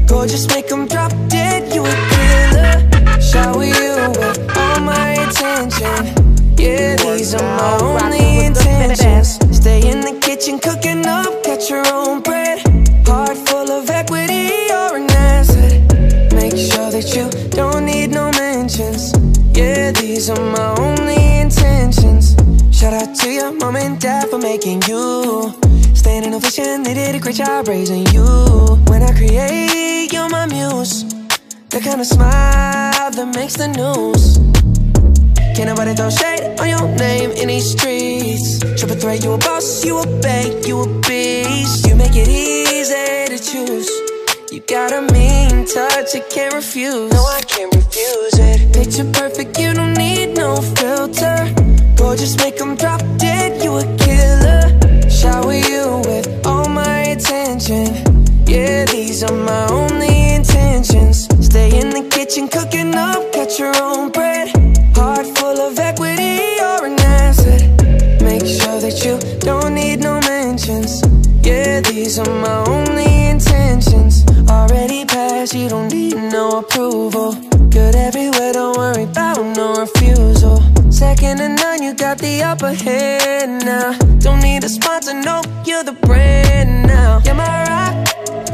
[0.07, 3.21] Gorgeous, make them drop dead, you a killer.
[3.21, 6.01] Shower you with all my attention.
[6.57, 9.39] Yeah, these are my only intentions.
[9.57, 12.36] Stay in the kitchen, cooking up, catch your own bread.
[23.37, 25.53] Shout out to your mom and dad for making you.
[25.95, 28.25] Staying in ovation, they did a great job raising you.
[28.89, 31.05] When I create, you're my muse.
[31.69, 34.39] The kind of smile that makes the news.
[35.55, 38.61] Can't nobody throw shade on your name in these streets.
[38.81, 41.87] Triple threat, you a boss, you a bank, you a beast.
[41.87, 43.91] You make it easy to choose.
[44.51, 47.13] You got a mean touch, I can't refuse.
[47.13, 48.73] No, I can't refuse it.
[48.73, 51.86] Picture perfect, you don't need no filter.
[51.97, 54.63] Gorgeous, make them drop dead, you a killer.
[55.09, 57.87] Shower you with all my attention.
[58.47, 61.27] Yeah, these are my only intentions.
[61.45, 64.49] Stay in the kitchen, cooking up, catch your own bread.
[64.95, 67.63] Heart full of equity, you're an asset.
[68.23, 71.03] Make sure that you don't need no mentions.
[71.43, 73.96] Yeah, these are my only intentions.
[75.55, 77.33] You don't need no approval.
[77.71, 80.61] Good everywhere, don't worry about no refusal.
[80.91, 83.97] Second to none, you got the upper hand now.
[84.19, 87.21] Don't need a sponsor, no, you're the brand now.
[87.25, 87.95] You're my rock,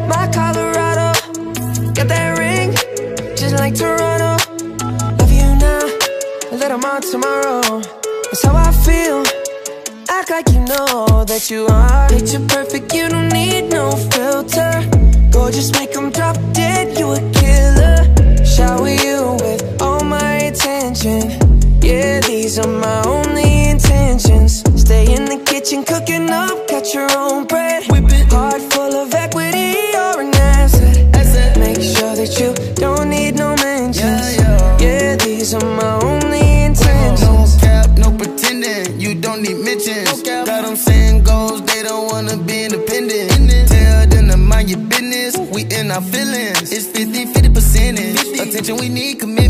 [0.06, 1.12] my Colorado.
[1.94, 2.72] Got that ring,
[3.36, 4.36] just like Toronto.
[5.18, 5.80] Love you now,
[6.52, 7.80] a little more tomorrow.
[8.24, 9.24] That's how I feel.
[10.10, 12.08] Act like you know that you are.
[12.10, 15.11] Picture perfect, you don't need no filter.
[15.32, 18.44] Gorgeous, make them drop dead, you a killer.
[18.44, 21.22] Shower you with all my attention.
[21.80, 24.62] Yeah, these are my only intentions.
[24.80, 27.82] Stay in the kitchen, cooking up, catch your own bread.
[27.84, 28.21] Heart
[48.80, 49.41] we need commitment.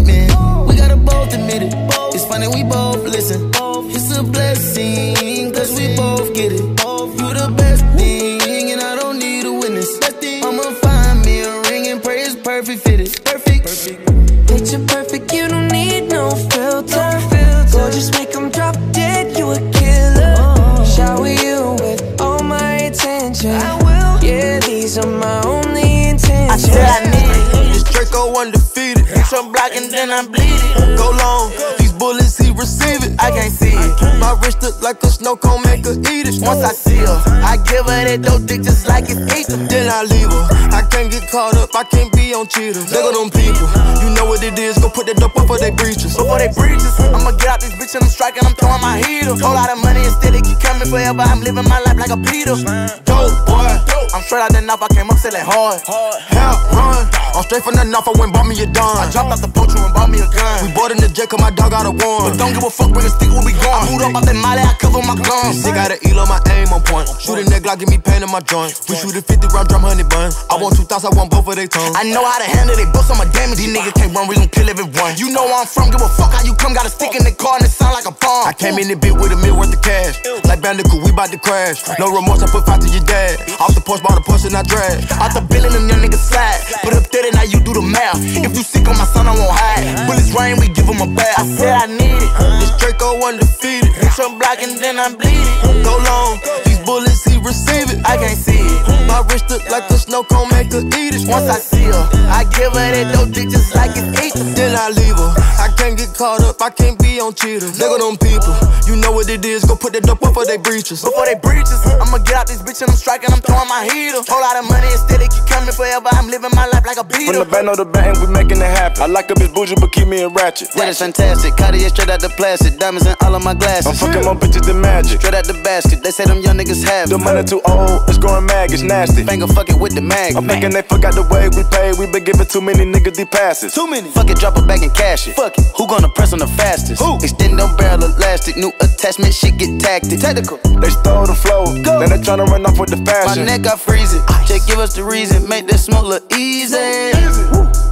[30.03, 30.99] Then I bleed it.
[30.99, 31.53] Go long.
[31.79, 33.15] These bullets, he receive it.
[33.23, 34.19] I can't see it.
[34.19, 36.43] My wrist look like a snow cone, make her eat it.
[36.43, 39.57] Once I see her, I give her that dope dick just like it's ether.
[39.71, 40.45] Then I leave her.
[40.75, 42.87] I can't get caught up, I can't be on cheaters.
[42.87, 43.67] They go them people.
[43.99, 46.15] You know what it is, go put that dope up for they breaches.
[46.15, 49.35] Before they breaches, I'ma get out this bitch and I'm striking, I'm throwing my heater.
[49.35, 51.23] Whole lot of money instead, it keep coming forever.
[51.23, 52.55] I'm living my life like a Peter.
[53.03, 53.71] Dope boy,
[54.15, 55.83] I'm straight out the knife, I came up selling hard.
[55.83, 57.03] Help run,
[57.35, 59.03] I'm straight from the knife, I went bought me a dime.
[59.03, 60.63] I dropped out the poacher and bought me a gun.
[60.63, 62.31] We bought in the jet, cause my dog got a one.
[62.31, 63.83] But don't give a fuck, bring a stick we going.
[63.83, 65.65] I moved up out that molly, I cover my guns.
[65.65, 67.09] Sick got an eel on my aim on point.
[67.19, 68.77] Shoot a neck, Glock, give me pain in my joint.
[68.87, 70.31] We shoot a 50 round drum, honey bun.
[70.53, 71.97] I want two thoughts, I want both of they tongues.
[71.97, 73.59] I know how to handle they books, I'm a damage.
[73.59, 75.17] These niggas can't run, we gon' kill everyone.
[75.17, 76.77] You know where I'm from, give a fuck how you come.
[76.77, 78.47] Got a stick in the car and it sound like a bomb.
[78.47, 80.21] I came in the bit with a meal worth of cash.
[80.45, 81.81] Like Bandicoot, we bout to crash.
[81.99, 83.41] No remorse, I put five to your dad.
[83.59, 85.01] Off the porch, bought a Porsche and I drag.
[85.19, 86.61] Out the billing, them young niggas slide.
[86.85, 88.21] Put up 30, now you do the math.
[88.21, 90.07] If you sick on my son, I won't hide.
[90.07, 91.41] Bullets rain, we give him a bath.
[91.41, 92.33] I said I need it.
[92.61, 93.89] This Draco undefeated.
[93.97, 95.59] Bitch, I'm blocking, then I'm bleeding.
[95.81, 96.39] Go long,
[96.85, 98.01] bullets, he receive it.
[98.05, 99.07] I can't see it.
[99.07, 101.29] My wrist look like a snow cone, make her eat it.
[101.29, 104.35] Once I see her, I give her that dope dick just like it's eat.
[104.57, 105.31] Then I leave her.
[105.59, 107.79] I can't get caught up, I can't be on cheaters.
[107.79, 108.55] Nigga, them people,
[108.87, 109.65] you know what it is.
[109.65, 111.03] Go put that dope before they breaches.
[111.05, 114.23] Before they breaches, I'ma get out this bitch and I'm striking, I'm throwing my heater.
[114.27, 116.09] Whole lot of money instead, it keep coming forever.
[116.15, 117.35] I'm living my life like a beater.
[117.35, 119.03] From the band on the bang, we making it happen.
[119.03, 120.71] I like a bitch bougie, but keep me a ratchet.
[120.75, 121.57] Yeah, it's fantastic.
[121.59, 123.91] Cartier straight out the plastic, diamonds in all of my glasses.
[123.91, 125.21] I'm fucking more bitches than magic.
[125.21, 126.89] Straight out the basket, they say them young niggas Mm.
[126.89, 129.25] have The money too old, it's growing mag, it's nasty.
[129.25, 130.37] Finger fuck it with the mag.
[130.37, 131.93] I'm thinking they forgot the way we pay.
[131.93, 133.75] We been giving too many niggas these passes.
[133.75, 134.09] Too many.
[134.11, 135.37] Fuck it, drop it back and cash it.
[135.37, 135.65] Fuck it.
[135.77, 137.03] Who gonna press on the fastest?
[137.03, 137.17] Who?
[137.21, 138.57] Extend them barrel elastic.
[138.57, 140.21] New attachment, shit get tactic.
[140.21, 140.57] Technical.
[140.81, 141.65] They stole the flow.
[141.85, 143.45] Now they tryna run off with the fashion.
[143.45, 144.23] My neck got freezing.
[144.47, 145.47] Just give us the reason.
[145.49, 147.13] Make this smoke look easy.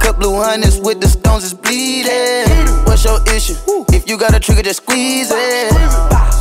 [0.21, 2.45] blue hundreds with the stones is bleeding.
[2.85, 3.57] What's your issue?
[3.89, 5.73] If you got a trigger, just squeeze it.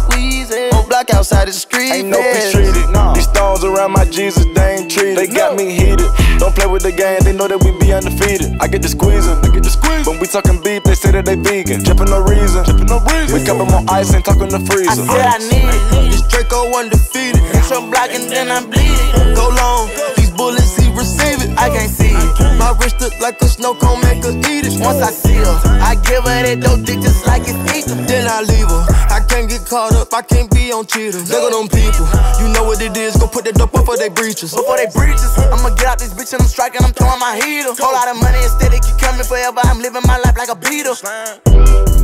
[0.05, 0.75] Squeeze it.
[0.75, 1.89] On block outside the street.
[1.89, 2.77] Ain't no peace treated.
[3.17, 5.17] These stones around my Jesus, they ain't treated.
[5.17, 6.13] They got me heated.
[6.37, 8.61] Don't play with the game, they know that we be undefeated.
[8.61, 10.07] I get the squeezing, I get the squeeze.
[10.07, 11.83] When we talking beef, they say that they vegan.
[11.83, 13.33] Trippin' no reason, trippin' no reason.
[13.33, 15.05] We cup 'em on ice and talking the freezer.
[15.05, 16.13] I said I need it.
[16.13, 17.41] This Draco undefeated.
[17.57, 19.37] Hit some block and then I'm bleeding.
[19.37, 19.89] Go long.
[20.17, 21.53] These bullets, he receive it.
[21.61, 22.33] I can't see it.
[22.57, 24.81] My wrist look like a snow cone, make her eat it.
[24.81, 27.85] Once I see her, I give her that dope dick just like it's eat.
[28.09, 28.83] Then I leave her.
[29.13, 31.29] I can't get caught up, I can't be on cheaters.
[31.29, 32.09] Nigga, them people,
[32.41, 33.17] you know what it is.
[33.21, 34.55] Go put that dope before they breaches.
[34.57, 37.77] Before they breaches, I'ma get out this bitch and I'm striking, I'm throwing my heater.
[37.77, 39.61] Whole lot of money instead, it keep coming forever.
[39.65, 40.97] I'm living my life like a beater.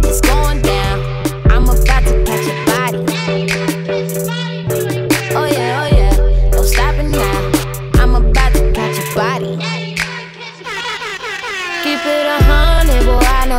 [0.05, 1.06] It's going down.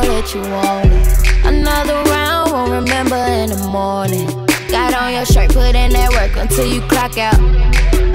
[0.07, 1.45] That you want it.
[1.45, 4.46] Another round, won't remember in the morning.
[5.87, 7.39] In that work until you clock out.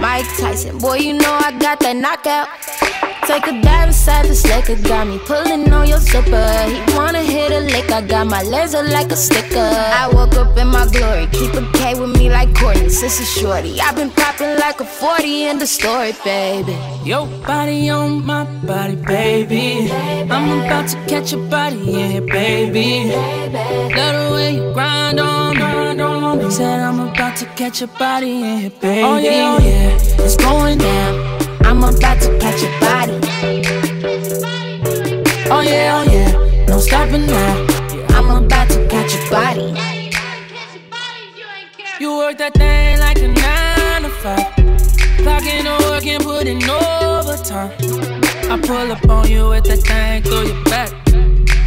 [0.00, 2.48] Mike Tyson, boy, you know I got that knockout.
[3.26, 6.48] Take a dive inside the slicker, got me pulling on your zipper.
[6.66, 9.70] He wanna hit a lick, I got my laser like a sticker.
[10.02, 13.80] I woke up in my glory, keep a K with me like Courtney, sister shorty.
[13.80, 16.76] I've been popping like a 40 in the story, baby.
[17.04, 19.90] Your body on my body, baby.
[20.30, 23.14] I'm about to catch a body, yeah, baby.
[23.96, 25.81] Love the way you grind on me.
[26.52, 29.02] Said I'm about to catch a body, yeah, baby.
[29.02, 31.14] Oh yeah, oh yeah, it's going down.
[31.64, 33.18] I'm about to catch a body.
[35.50, 37.66] Oh yeah, oh yeah, no stopping now.
[38.10, 39.72] I'm about to catch a body.
[41.98, 44.52] You work that thing like a nine to five.
[45.24, 47.72] Clocking the work and putting overtime.
[48.52, 50.92] I pull up on you with that thing through your back.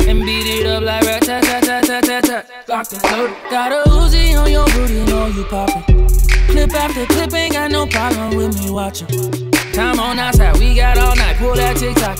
[0.07, 2.49] And beat it up like rat tat tat tat tat tat.
[2.67, 3.37] Locked and loaded.
[3.49, 5.83] Got a Uzi on your booty, know you poppin'.
[6.47, 9.07] Clip after clip, ain't got no problem with me watching.
[9.73, 11.37] Time on outside, we got all night.
[11.37, 12.17] Pull that TikTok.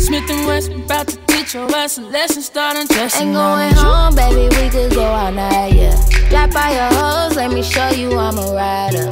[0.00, 2.42] Smith and Wesson, about to teach your ass a lesson.
[2.42, 3.28] Starting dressing.
[3.28, 5.94] Ain't going home, baby, we could go all night, yeah.
[6.28, 9.08] Drop by your hoes, let me show you I'm a rider.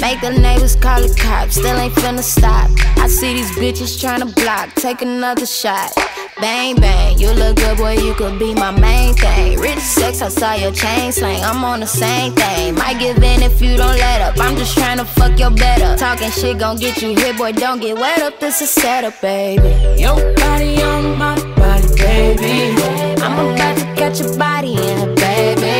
[0.00, 2.70] Make the neighbors call the cops, still ain't finna stop.
[2.96, 5.92] I see these bitches tryna block, take another shot.
[6.40, 9.58] Bang bang, you look good, boy, you could be my main thing.
[9.60, 12.76] Rich sex, I saw your chain slang, I'm on the same thing.
[12.76, 15.96] Might give in if you don't let up, I'm just tryna fuck your better.
[15.98, 19.68] Talking shit gon' get you hit, boy, don't get wet up, this is setup, baby.
[20.00, 22.82] Your body on my body, baby.
[23.20, 25.79] I'm about to catch a body in it, baby.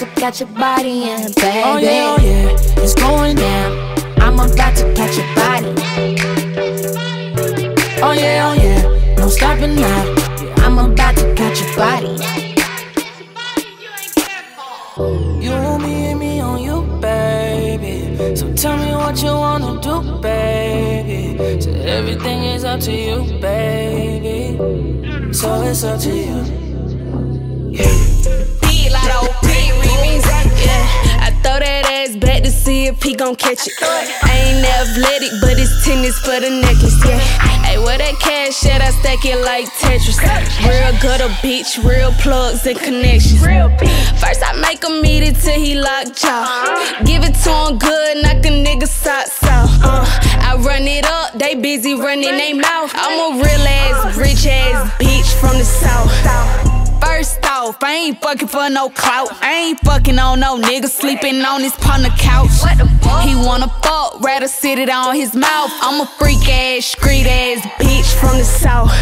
[0.00, 1.62] To catch a body in baby.
[1.62, 3.70] Oh yeah, oh yeah, it's going down.
[4.18, 5.74] I'm about to catch a body.
[8.00, 10.14] Oh yeah, oh yeah, no stopping now.
[10.64, 12.16] I'm about to catch a body.
[15.44, 18.34] You me and me on you, baby.
[18.36, 21.60] So tell me what you wanna do, baby.
[21.60, 24.56] So everything is up to you, baby.
[25.34, 26.60] So it's up to you.
[27.70, 28.09] Yeah,
[31.22, 33.72] I throw that ass back to see if he gon' catch it.
[33.82, 36.98] I ain't athletic, but it's tennis for the necklace.
[37.04, 37.18] Yeah,
[37.62, 38.82] hey, where that cash at?
[38.82, 40.18] I stack it like Tetris.
[40.66, 43.42] Real gutter bitch, real plugs and connections.
[44.20, 46.42] First I make him eat it till he lock jaw.
[47.04, 49.70] Give it to him good, knock a nigga socks off.
[49.82, 50.04] Uh,
[50.40, 52.92] I run it up, they busy running they mouth.
[52.94, 56.69] I'm a real ass, rich ass bitch from the south.
[57.00, 59.28] First off, I ain't fucking for no clout.
[59.42, 62.50] I ain't fucking on no nigga sleeping on his partner couch.
[63.24, 65.70] He wanna fuck, rather sit it on his mouth.
[65.80, 68.92] I'm a freak ass, street ass bitch from the south.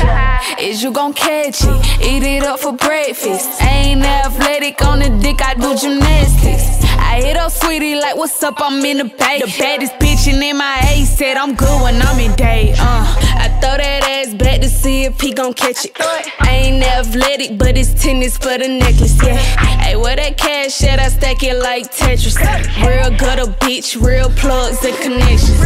[0.60, 2.04] Is you gon' catch it?
[2.04, 3.62] Eat it up for breakfast.
[3.62, 6.97] I ain't athletic on the dick, I do gymnastics.
[6.98, 8.54] I hit up Saweetie like, what's up?
[8.58, 9.40] I'm in the bay.
[9.40, 12.74] The baddest bitch in MIA said I'm good when I'm in day.
[12.78, 13.04] Uh,
[13.38, 15.92] I throw that ass back to see if he gon' catch it.
[16.40, 19.36] I ain't athletic, but it's tennis for the necklace, yeah.
[19.82, 20.98] Hey, where that cash at?
[21.00, 22.36] I stack it like Tetris.
[22.86, 25.58] Real gutter bitch, real plugs and connections.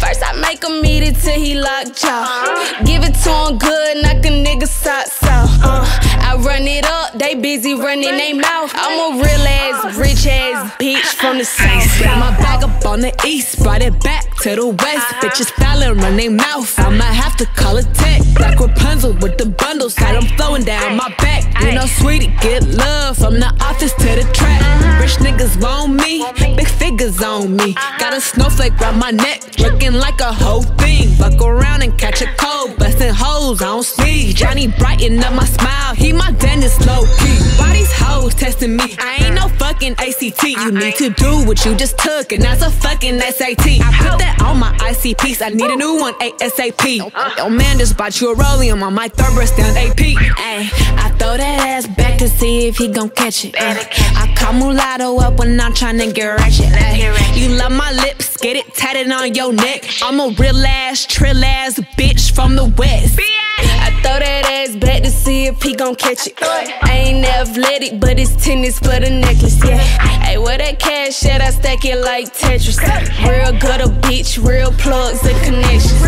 [0.00, 2.80] First I make him eat it till he locked jaw.
[2.84, 5.50] Give it to him good, knock a nigga socks off.
[5.62, 5.84] Uh,
[6.22, 8.72] I run it up, they busy running they mouth.
[8.74, 12.02] I'm a real ass, rich ass bitch from the south.
[12.02, 14.80] Got my bag up on the east, brought it back to the west.
[14.80, 15.20] Uh-huh.
[15.20, 16.78] Bitches fallin', run they mouth.
[16.78, 18.22] I might have to call it tech.
[18.34, 21.44] Black Rapunzel with the bundles, got them flowing down my back.
[21.62, 24.60] You know, Saweetie, get love from the office to the track.
[24.60, 25.02] Uh-huh.
[25.02, 26.24] Rich niggas want me,
[26.56, 27.74] big figures on me.
[27.76, 27.98] Uh-huh.
[27.98, 31.16] Got a snowflake round my neck, looking like a whole thing.
[31.18, 34.36] Buck around and catch a cold, bustin' hoes on speed.
[34.36, 37.38] Johnny brighten up my smile, he my dentist low key.
[37.58, 38.96] Why these hoes testing me?
[38.98, 40.39] I ain't no fucking ACT.
[40.44, 43.66] You need to do what you just took, and that's a fucking SAT.
[43.66, 45.42] I put that on my ICPs.
[45.44, 47.10] I need a new one ASAP.
[47.36, 50.00] Yo, man just bought you a rollium on my third breast down AP.
[50.00, 53.54] Ay, I throw that ass back to see if he gon' catch it.
[53.56, 53.74] Uh,
[54.16, 56.66] I call mulatto up when I'm tryna get ratchet.
[56.72, 59.84] Ay, you love my lips, get it tatted on your neck.
[60.02, 63.18] I'm a real ass, trill ass bitch from the west.
[63.60, 66.34] I throw that ass back to see if he gon' catch it.
[66.42, 69.78] I ain't athletic, but it's tennis for the necklace, yeah.
[70.24, 71.40] Hey, where that cash at?
[71.40, 72.78] I stack it like Tetris.
[73.26, 76.00] Real good a bitch, real plugs and connections.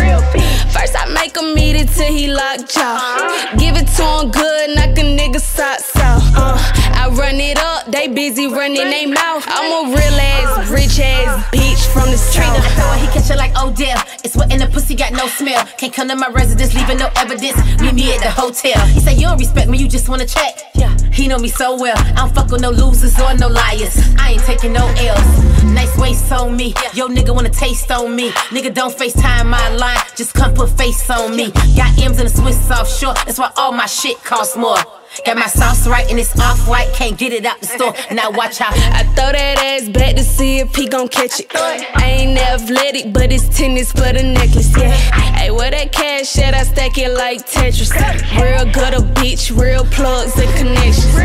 [0.73, 3.53] First I make him eat it till he locked jaw.
[3.57, 4.72] Give it to him good,
[7.93, 9.45] they busy running they mouth.
[9.47, 12.73] I'm a real ass, rich ass bitch from the Trina, south.
[12.73, 14.01] throw he catch it like oh, Odell.
[14.23, 15.63] It's wet in the pussy, got no smell.
[15.77, 17.57] Can't come to my residence, leaving no evidence.
[17.79, 18.81] Meet me at the hotel.
[18.87, 20.59] He say you don't respect me, you just wanna check.
[20.73, 21.97] Yeah, he know me so well.
[21.97, 23.95] I don't fuck with no losers or no liars.
[24.17, 25.63] I ain't taking no L's.
[25.63, 26.73] Nice waist on me.
[26.93, 28.31] Yo, nigga wanna taste on me.
[28.49, 31.51] Nigga don't FaceTime my line, just come put face on me.
[31.77, 34.77] Got M's in the Swiss offshore, that's why all my shit costs more.
[35.25, 37.93] Got my sauce right and it's off white, can't get it out the store.
[38.11, 38.73] Now watch out.
[38.77, 41.47] I throw that ass back to see if he gon' catch it.
[41.55, 44.91] I ain't athletic, but it's tennis for the necklace, yeah.
[45.37, 46.53] Hey, where that cash at?
[46.53, 47.91] I stack it like Tetris.
[48.39, 51.15] Real good gutter bitch, real plugs and connections.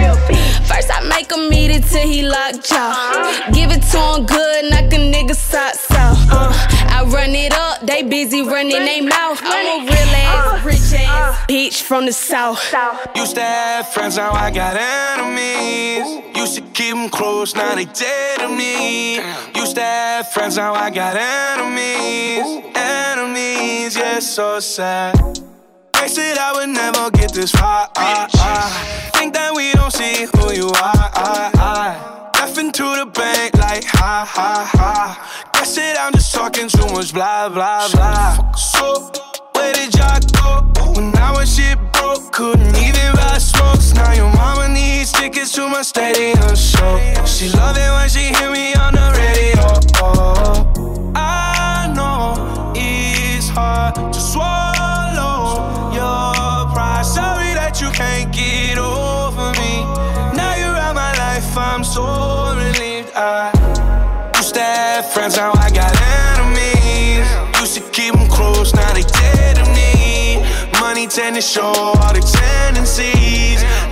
[0.69, 3.51] First I make him eat it till he locked jaw.
[3.53, 6.19] Give it to him good, knock a nigga socks off.
[6.31, 9.41] Uh, I run it up, they busy running they mouth.
[9.45, 11.47] I'm a real ass, uh, rich ass uh.
[11.47, 12.75] bitch from the south.
[13.15, 16.37] Used to have friends, now I got enemies.
[16.37, 19.15] Used to keep them close, now they dead to me.
[19.55, 22.67] Used to have friends, now I got enemies.
[22.75, 25.15] Enemies, yeah, so sad.
[25.95, 27.87] They said I would never get this far.
[29.15, 32.19] Think that we don't see who you are.
[32.35, 35.48] Left into the bank like ha ha ha.
[35.77, 38.53] It, I'm just talking too much blah blah blah.
[38.55, 39.11] So,
[39.53, 40.93] where did y'all go?
[40.93, 43.93] When I was shit broke, couldn't even buy smokes.
[43.93, 46.99] Now your mama needs tickets to my stadium show.
[47.27, 49.67] She love it when she hear me on the radio.
[51.15, 57.05] I know it's hard to swallow your pride.
[57.05, 59.85] Sorry that you can't get over me.
[60.35, 63.13] Now you're out my life, I'm so relieved.
[63.15, 63.53] I
[64.37, 65.53] used to have friends, now
[71.07, 73.88] 2010 to show all the tendencies.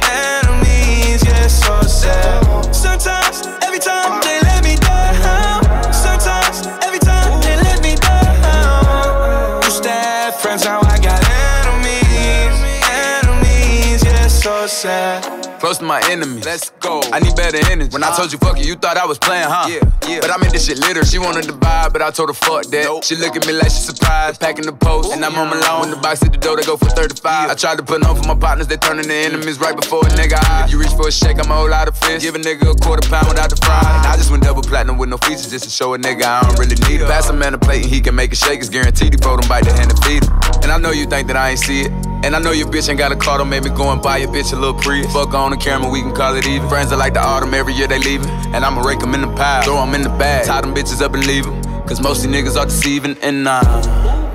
[15.67, 16.47] Close to my enemies.
[16.47, 17.03] Let's go.
[17.13, 17.91] I need better energy.
[17.91, 19.67] When I told you fuck you, you thought I was playing, huh?
[19.67, 20.21] Yeah, yeah.
[20.21, 21.05] But I made this shit litter.
[21.05, 22.85] She wanted to buy, but I told her fuck that.
[22.85, 23.03] Nope.
[23.03, 24.41] She look at me like she surprised.
[24.41, 25.81] Packing the post, and I'm home alone.
[25.81, 27.51] When the box hit the door, they go for 35.
[27.51, 30.11] I tried to put on for my partners, they turning to enemies right before a
[30.11, 30.67] nigga high.
[30.67, 32.23] If you reach for a shake, I'm a whole lot of fish.
[32.23, 33.83] Give a nigga a quarter pound without the fry.
[33.83, 36.47] And I just went double platinum with no features just to show a nigga I
[36.47, 37.09] don't really need it.
[37.09, 38.61] Pass a man a plate and he can make a shake.
[38.61, 40.31] It's guaranteed he fold him bite the hand and feed him.
[40.63, 42.06] And I know you think that I ain't see it.
[42.27, 44.17] And I know your bitch ain't got a car, don't make me go and buy
[44.17, 45.13] your bitch a little Prius.
[45.13, 46.69] Fuck on the camera, we can call it even.
[46.69, 48.29] Friends are like the autumn, every year they leaving.
[48.53, 51.01] And I'ma rake them in the pile, throw them in the bag, tie them bitches
[51.01, 51.63] up and leave them.
[51.87, 53.47] Cause most of niggas are deceiving, and.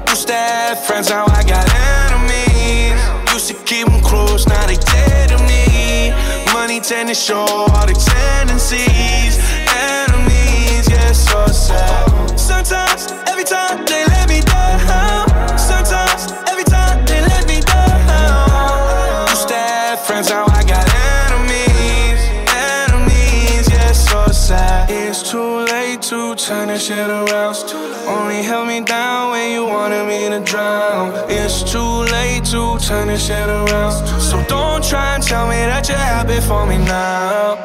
[0.07, 1.67] Used to have friends, now I got
[2.07, 3.33] enemies.
[3.33, 6.11] Used to keep them close, now they dead to me.
[6.53, 9.35] Money tend to show all the tendencies.
[9.67, 12.39] Enemies, yeah, so sad.
[12.39, 14.39] Sometimes, every time they let me
[26.51, 27.55] turn this shit around.
[28.07, 31.13] Only held me down when you wanted me to drown.
[31.29, 33.93] It's too late to turn this shit around.
[34.19, 37.55] So don't try and tell me that you're happy for me now.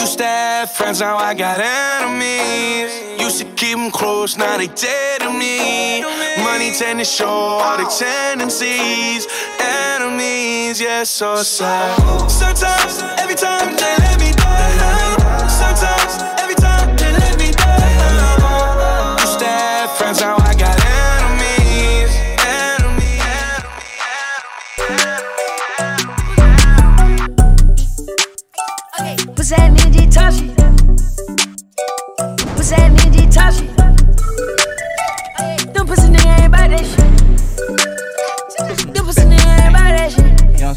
[0.00, 2.90] Used to have friends, now I got enemies.
[3.20, 6.02] Used to keep them close, now they dead to me.
[6.42, 9.28] Money tend to show all the tendencies.
[9.60, 12.28] Enemies, yeah, so sad.
[12.28, 15.48] Sometimes, every time they let me down.
[15.48, 16.41] Sometimes,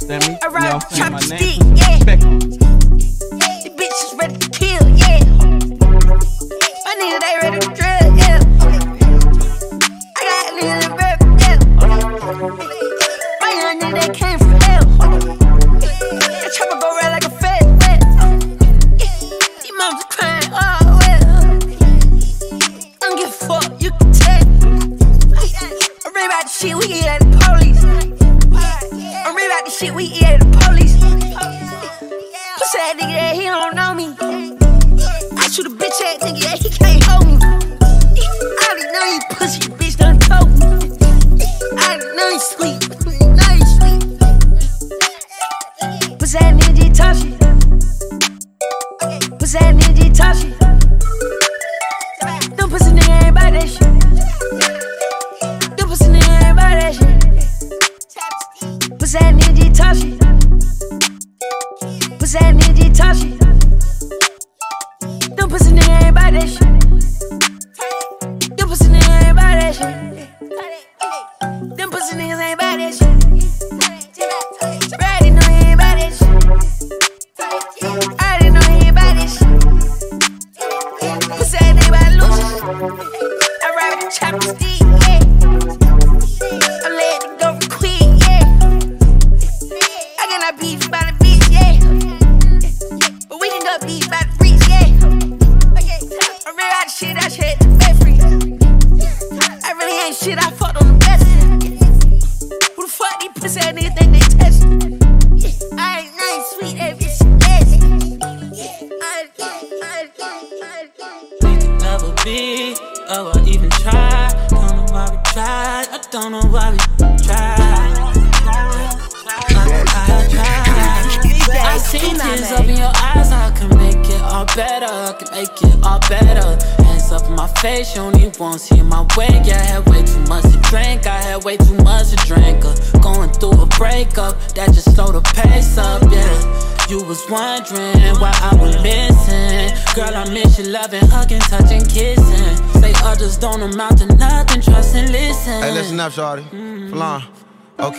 [0.10, 0.40] understand me?
[0.42, 1.40] I ride with understand my chop name?
[1.40, 2.16] stick, yeah.
[3.64, 5.24] The bitch is ready to kill, yeah.
[6.86, 7.85] My niggas they ready to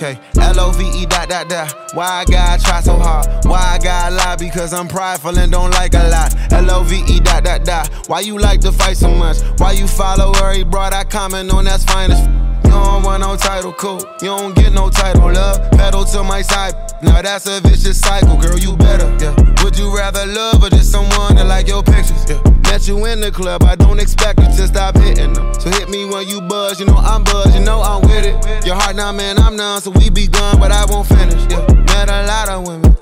[0.07, 1.75] Okay, L O V E dot dot dot.
[1.95, 3.27] Why I gotta try so hard?
[3.45, 4.37] Why I gotta lie?
[4.37, 6.33] Because I'm prideful and don't like a lot.
[6.53, 7.91] L O V E dot dot dot.
[8.09, 9.39] Why you like to fight so much?
[9.59, 11.65] Why you follow every broad I comment on?
[11.65, 12.29] That's fine as f-
[12.65, 13.99] You don't want no title, cool.
[14.21, 15.71] You don't get no title, love.
[15.73, 16.75] Pedal to my side.
[17.03, 18.59] Now that's a vicious cycle, girl.
[18.59, 19.35] You better, yeah.
[19.63, 22.25] Would you rather love or just someone that like your pictures?
[22.29, 22.41] Yeah.
[22.63, 25.53] Met you in the club, I don't expect you to stop hitting them.
[25.61, 28.67] So hit me when you buzz, you know I'm buzz, you know I'm with it.
[28.67, 31.41] Your heart now, man, I'm numb, so we be gone, but I won't finish.
[31.51, 31.67] Yeah.
[31.93, 32.97] Met a lot of women,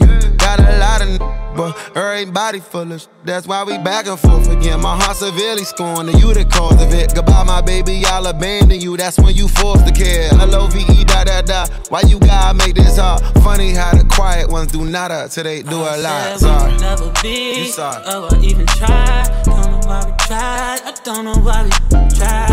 [0.45, 4.51] got a lot of n- but everybody full of That's why we back and forth
[4.51, 4.81] again.
[4.81, 7.15] My heart severely scorned, and you the cause of it.
[7.15, 8.97] Goodbye, my baby, I'll abandon you.
[8.97, 10.29] That's when you forced to care.
[10.35, 11.67] L O V E da da da.
[11.91, 13.23] Why you gotta make this hard?
[13.45, 16.33] Funny how the quiet ones do nada till they do a lot.
[16.35, 16.77] We Sorry.
[16.79, 17.59] never be.
[17.61, 18.03] You sorry.
[18.07, 19.31] Oh, I even tried.
[19.45, 20.81] Don't know why we tried.
[20.85, 21.71] I don't know why we
[22.17, 22.51] tried.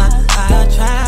[0.00, 1.07] I, I tried.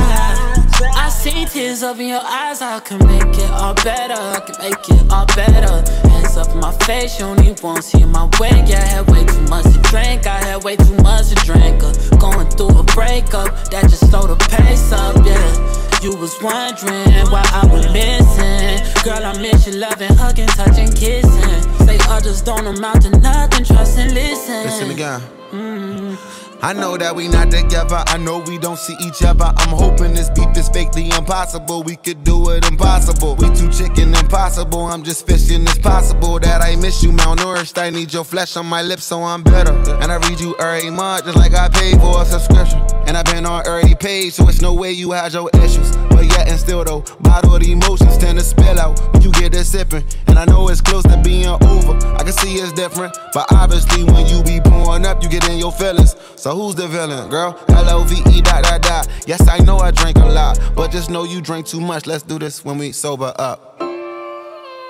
[1.20, 2.62] See tears up in your eyes.
[2.62, 4.14] I can make it all better.
[4.14, 6.08] I can make it all better.
[6.08, 7.20] Hands up in my face.
[7.20, 8.64] You only won't see my way.
[8.66, 10.26] Yeah, I had way too much to drink.
[10.26, 11.82] I had way too much to drink.
[11.82, 15.14] Uh, going through a breakup that just slowed the pace up.
[15.26, 16.00] Yeah.
[16.00, 18.80] You was wondering why I was missing.
[19.04, 21.86] Girl, I miss you loving, hugging, touching, kissing.
[21.86, 24.64] Say others don't amount to nothing, trust and listen.
[24.64, 25.20] Listen again.
[25.50, 26.16] Mm,
[26.62, 28.02] I know that we not together.
[28.06, 29.46] I know we don't see each other.
[29.56, 31.82] I'm hoping this beef is fake, the impossible.
[31.82, 33.36] We could do it impossible.
[33.36, 34.84] We too chicken impossible.
[34.84, 35.62] I'm just fishing.
[35.62, 37.80] It's possible that I miss you, malnourished.
[37.80, 39.72] I need your flesh on my lips, so I'm better.
[40.02, 42.80] And I read you every month, just like I paid for a subscription.
[43.06, 45.96] And I've been on early page, so it's no way you had your issues.
[46.20, 49.52] But yet and still though, bottle the emotions tend to spill out when you get
[49.52, 50.04] this sipping.
[50.26, 51.96] And I know it's close to being over.
[52.14, 55.56] I can see it's different, but obviously when you be pouring up, you get in
[55.56, 56.14] your feelings.
[56.36, 57.58] So who's the villain, girl?
[57.70, 59.08] L O V E dot dot dot.
[59.26, 62.06] Yes, I know I drink a lot, but just know you drink too much.
[62.06, 63.80] Let's do this when we sober up.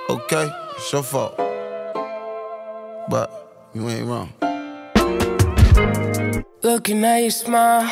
[0.09, 1.37] Okay, it's your fault,
[3.07, 3.31] but
[3.73, 4.33] you ain't wrong.
[6.61, 7.87] Looking at your smile,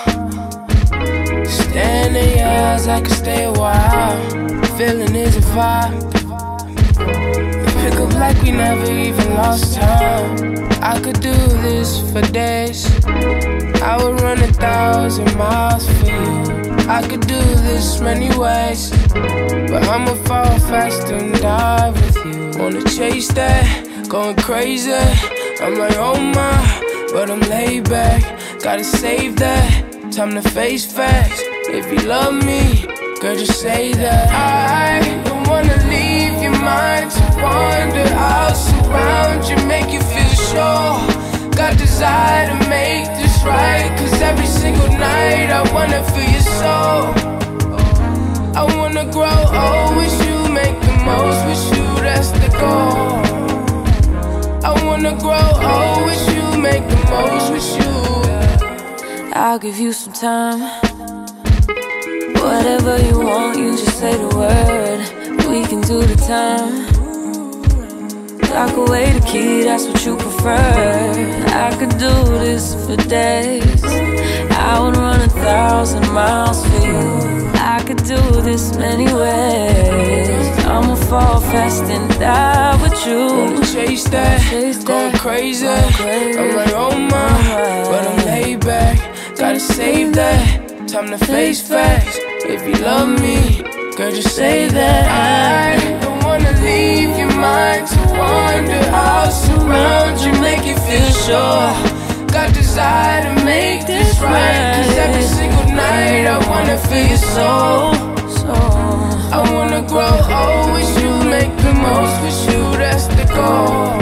[1.49, 4.17] staring in your eyes, I could stay a while.
[4.77, 6.09] Feeling is a vibe.
[7.81, 10.67] Pick up like we never even lost time.
[10.81, 12.87] I could do this for days.
[13.81, 16.49] I would run a thousand miles for you.
[16.87, 18.89] I could do this many ways,
[19.69, 22.59] but I'ma fall fast and die with you.
[22.59, 24.91] Wanna chase that, going crazy.
[25.61, 28.23] I'm like, oh my, but I'm laid back.
[28.63, 31.39] Gotta save that, time to face facts.
[31.69, 32.85] If you love me,
[33.21, 34.29] girl, just say that.
[34.33, 38.07] I don't wanna leave your mind to wander.
[38.15, 41.51] I'll surround you, make you feel sure.
[41.51, 43.89] Got desire to make this right.
[43.99, 47.03] Cause every single night I wanna feel your soul.
[48.55, 53.19] I wanna grow oh, old with you, make the most with you, that's the goal.
[54.63, 58.18] I wanna grow oh, old with you, make the most with you.
[59.41, 60.59] I'll give you some time.
[62.43, 64.99] Whatever you want, you just say the word.
[65.47, 66.75] We can do the time.
[68.51, 70.59] Lock away the key, that's what you prefer.
[71.67, 72.13] I could do
[72.43, 73.81] this for days.
[74.51, 77.49] I would run a thousand miles for you.
[77.55, 80.65] I could do this many ways.
[80.65, 83.25] I'ma fall fast and die with you.
[83.25, 85.65] Wanna chase that, chase going crazy.
[85.65, 89.08] I'm like, oh my, but I'm laid back.
[89.39, 92.17] Gotta save that, time to face facts.
[92.43, 93.63] If you love me,
[93.95, 95.05] girl, just say that.
[95.07, 98.83] I don't wanna leave your mind to wander.
[98.91, 101.71] I'll surround you, make you feel sure.
[102.35, 104.75] Got desire to make this right.
[104.75, 107.95] Cause every single night I wanna feel your soul.
[109.31, 113.95] I wanna grow old with you, make the most with you, that's the goal.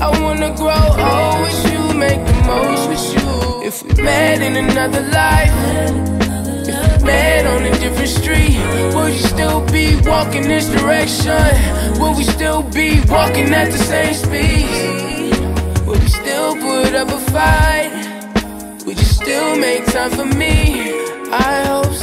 [0.00, 2.29] I wanna grow old with you, make
[2.62, 3.62] most with you.
[3.68, 5.54] If we met in another life,
[6.70, 8.58] if we met on a different street,
[8.94, 11.44] would you still be walking this direction?
[12.00, 15.86] Would we still be walking at the same speed?
[15.86, 17.90] Would we still put up a fight?
[18.84, 20.54] Would you still make time for me?
[21.32, 21.99] I hope so.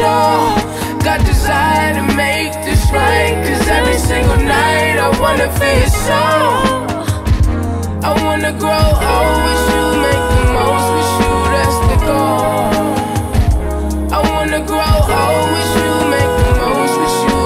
[0.00, 0.56] Sure.
[1.04, 3.36] Got desire to make this right.
[3.44, 6.88] Cause every single night I wanna feel soul.
[8.08, 12.84] I wanna grow old with you, make the most with you, that's the goal.
[14.16, 17.42] I wanna grow old with you, make the most with you.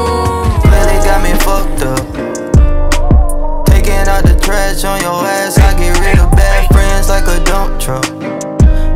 [0.74, 2.06] Really got me fucked up.
[3.70, 7.38] Taking out the trash on your ass, I get rid of bad friends like a
[7.44, 8.06] dump truck.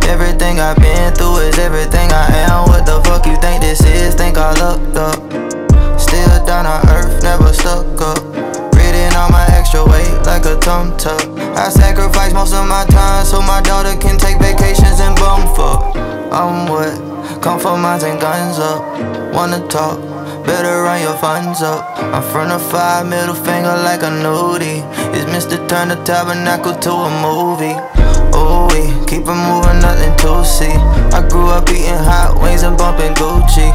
[0.09, 2.68] Everything I've been through is everything I am.
[3.19, 4.15] Fuck you think this is?
[4.15, 5.19] Think I looked up.
[5.99, 8.23] Still down on earth, never stuck up.
[8.79, 11.27] Reading all my extra weight like a tum tuck.
[11.59, 15.97] I sacrifice most of my time so my daughter can take vacations and bum fuck.
[16.31, 18.87] I'm for mines and guns up.
[19.35, 19.99] Wanna talk?
[20.47, 21.99] Better run your funds up.
[21.99, 24.87] I'm from the five, middle finger like a nudie.
[25.13, 25.59] It's Mr.
[25.69, 28.08] Turn the tabernacle to a movie.
[28.39, 30.71] Ooh, we keep it moving, nothing to see.
[31.11, 33.69] I grew up eating hot wings and bumping Gucci.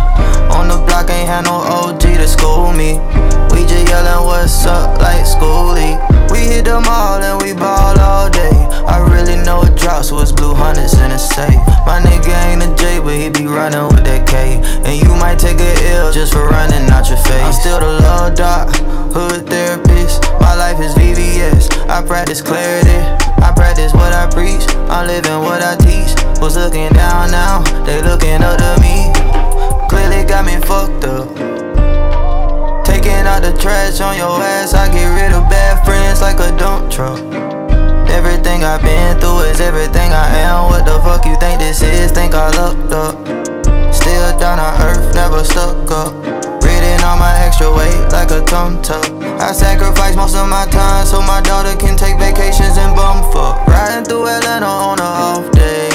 [0.56, 2.96] On the block, ain't had no OG to school me.
[3.52, 6.00] We just yelling, what's up, like schoolie.
[6.32, 8.56] We hit them all and we ball all day.
[8.88, 11.60] I really know a drop, so it's blue hundreds in a safe.
[11.86, 14.60] My nigga ain't a J, but he be running with that K.
[14.88, 17.44] And you might take a L just for running out your face.
[17.44, 18.70] I'm still the love doc,
[19.14, 20.26] hood therapist.
[20.42, 21.70] My life is VVS.
[21.88, 22.98] I practice clarity.
[23.46, 24.66] I practice what I preach.
[24.90, 26.18] I'm living what I teach.
[26.42, 29.14] Was looking down now, they looking up to me.
[29.88, 31.30] Clearly got me fucked up.
[32.84, 36.50] Taking out the trash on your ass, I get rid of bad friends like a
[36.58, 37.22] dump truck.
[38.10, 40.70] Everything I've been through is everything I am.
[40.70, 42.12] What the fuck you think this is?
[42.12, 43.16] Think I looked up.
[43.94, 46.53] Still down on earth, never stuck up.
[47.04, 49.04] All my extra weight like a tum tuck.
[49.40, 53.68] I sacrifice most of my time so my daughter can take vacations and bum fuck.
[53.68, 55.90] Riding through Atlanta on a off day.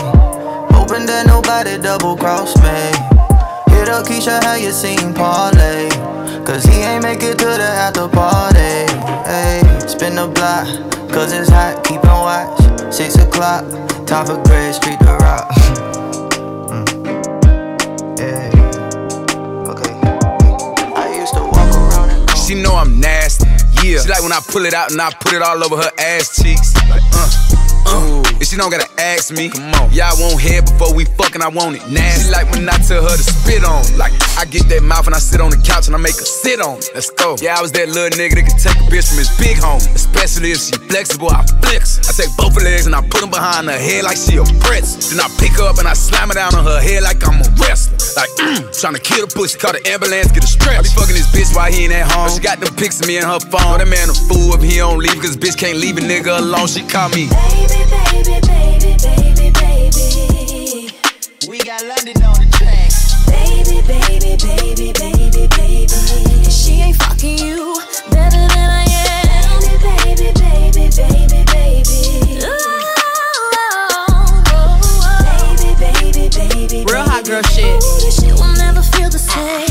[0.76, 2.92] Hoping that nobody double cross me.
[3.72, 5.88] Hit up Keisha, how you seen parlay?
[6.44, 8.84] Cause he ain't make it to the after party.
[9.24, 10.68] Hey, spin the block,
[11.10, 12.92] cause it's hot, keepin' watch.
[12.92, 13.64] Six o'clock,
[14.06, 16.04] time for Gray Street to rock.
[23.88, 24.02] Yeah.
[24.02, 26.42] She like when I pull it out and I put it all over her ass
[26.42, 26.74] cheeks.
[26.90, 27.67] Like, uh.
[27.88, 29.48] Uh, and she don't gotta ask me.
[29.48, 29.90] Come on.
[29.90, 32.28] Yeah, I want head before we fucking, I want it nasty.
[32.28, 33.82] She like when I tell her to spit on.
[33.96, 36.28] Like, I get that mouth and I sit on the couch and I make her
[36.28, 36.90] sit on it.
[36.94, 37.36] Let's go.
[37.40, 39.82] Yeah, I was that little nigga that could take a bitch from his big home.
[39.96, 41.98] Especially if she flexible, I flex.
[42.04, 44.44] I take both her legs and I put them behind her head like she a
[44.60, 45.00] pretzel.
[45.10, 47.40] Then I pick her up and I slam her down on her head like I'm
[47.40, 47.98] a wrestler.
[48.14, 50.78] Like, mm, trying to kill the pussy, call the ambulance, get a stretch.
[50.78, 52.28] I be fucking this bitch while he ain't at home.
[52.28, 53.78] But she got them pics of me in her phone.
[53.78, 56.68] That man a fool if he don't leave, cause bitch can't leave a nigga alone.
[56.68, 57.28] She call me.
[57.28, 59.50] baby, baby, baby, baby.
[59.58, 60.90] Baby.
[61.48, 62.90] We got London on the track.
[63.26, 66.50] Baby, baby, baby, baby, baby.
[66.50, 67.80] She ain't fucking you
[68.10, 69.60] better than I am.
[69.80, 72.38] Baby, baby, baby, baby, baby.
[72.44, 72.94] Oh,
[74.52, 75.20] oh, oh.
[75.24, 76.84] Baby, baby, baby.
[76.92, 77.80] Real hot girl shit.
[78.00, 79.67] This shit will never feel the same.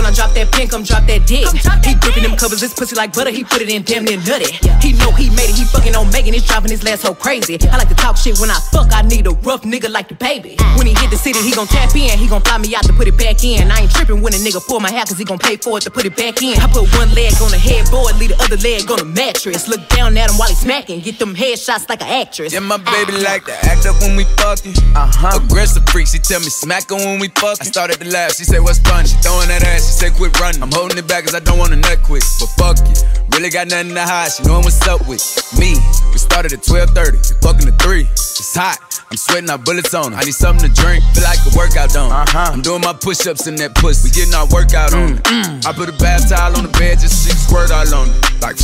[0.00, 1.44] When I drop that pin, come drop that dick.
[1.84, 4.56] He gripping them covers, his pussy like butter, he put it in damn near nutty.
[4.80, 7.60] He know he made it, he fucking on Megan, he's driving his last hoe crazy.
[7.68, 10.16] I like to talk shit when I fuck, I need a rough nigga like the
[10.16, 10.56] baby.
[10.80, 12.94] When he hit the city, he gon' tap in, he gon' fly me out to
[12.94, 13.70] put it back in.
[13.70, 15.82] I ain't tripping when a nigga pull my hair, cause he gon' pay for it
[15.84, 16.56] to put it back in.
[16.56, 19.68] I put one leg on the headboard, leave the other leg on the mattress.
[19.68, 22.54] Look down at him while he smacking, get them headshots like an actress.
[22.54, 24.72] Yeah, my baby like to act up when we fucking.
[24.96, 25.36] Uh huh.
[25.44, 27.60] Aggressive freak, she tell me smack her when we fucking.
[27.60, 29.08] I started to laugh, she said, What's funny?
[29.08, 30.62] She throwing that ass, she said, Quit running.
[30.62, 32.22] I'm holding it back cause I don't wanna nut quick.
[32.38, 33.02] But fuck it,
[33.34, 34.30] really got nothing to hide.
[34.30, 35.22] She knowin' what's up with
[35.58, 35.74] me.
[36.14, 38.06] We started at 12:30, we fucking at 3.
[38.06, 38.78] It's hot,
[39.10, 40.14] I'm sweating out bullets on.
[40.14, 42.12] I need something to drink, feel like a workout done.
[42.12, 42.50] Uh huh.
[42.54, 44.06] I'm doing my push ups in that pussy.
[44.06, 45.66] We getting our workout on it.
[45.66, 48.40] I put a bath towel on the bed, just shit squirt all on it.
[48.40, 48.56] Like,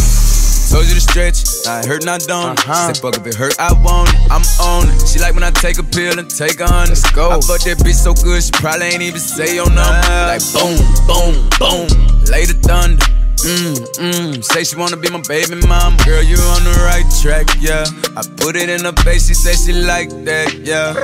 [0.70, 2.58] Told you to stretch, I hurt not done.
[2.58, 2.92] Uh-huh.
[2.92, 4.20] Say fuck if it hurt, I want it.
[4.30, 5.06] I'm on it.
[5.06, 6.98] She like when I take a pill and take a hundred.
[6.98, 7.30] Let's go.
[7.30, 10.16] I fuck that bitch so good, she probably ain't even say your number.
[10.26, 11.88] Like boom, boom, boom,
[12.28, 13.02] lay the thunder.
[13.46, 15.96] Mm, mm, say she wanna be my baby mom.
[16.04, 17.86] Girl, you on the right track, yeah.
[18.16, 20.94] I put it in her face, she say she like that, yeah.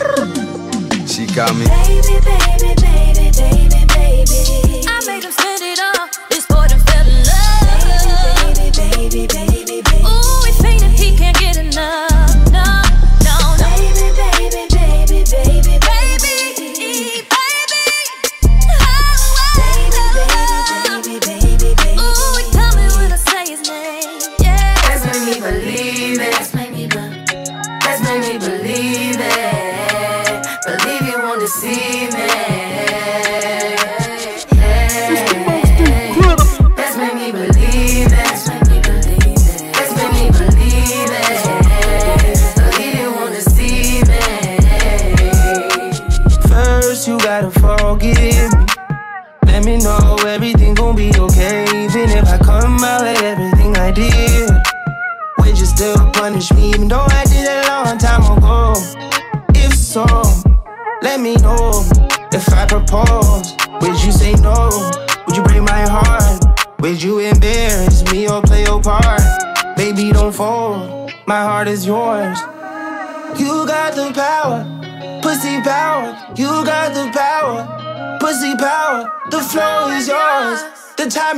[1.06, 1.66] She got me.
[1.66, 4.84] Baby, baby, baby, baby, baby.
[4.88, 6.08] I made him spend it all.
[6.30, 8.54] This boy done fell in love.
[8.54, 9.51] Baby, baby, baby, baby.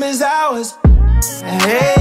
[0.04, 0.76] Is ours.
[1.40, 1.93] Hey,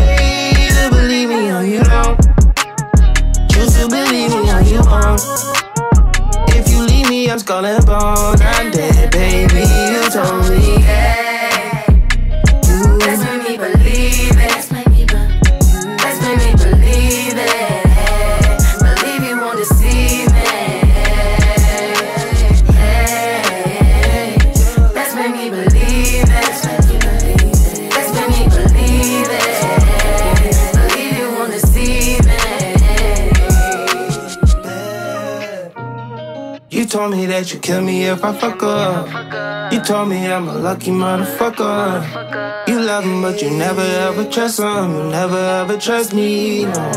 [37.64, 39.72] kill me if I fuck up.
[39.72, 42.68] You told me I'm a lucky motherfucker.
[42.68, 44.92] You love him, but you never ever trust him.
[44.98, 46.66] You never ever trust me.
[46.66, 46.92] No.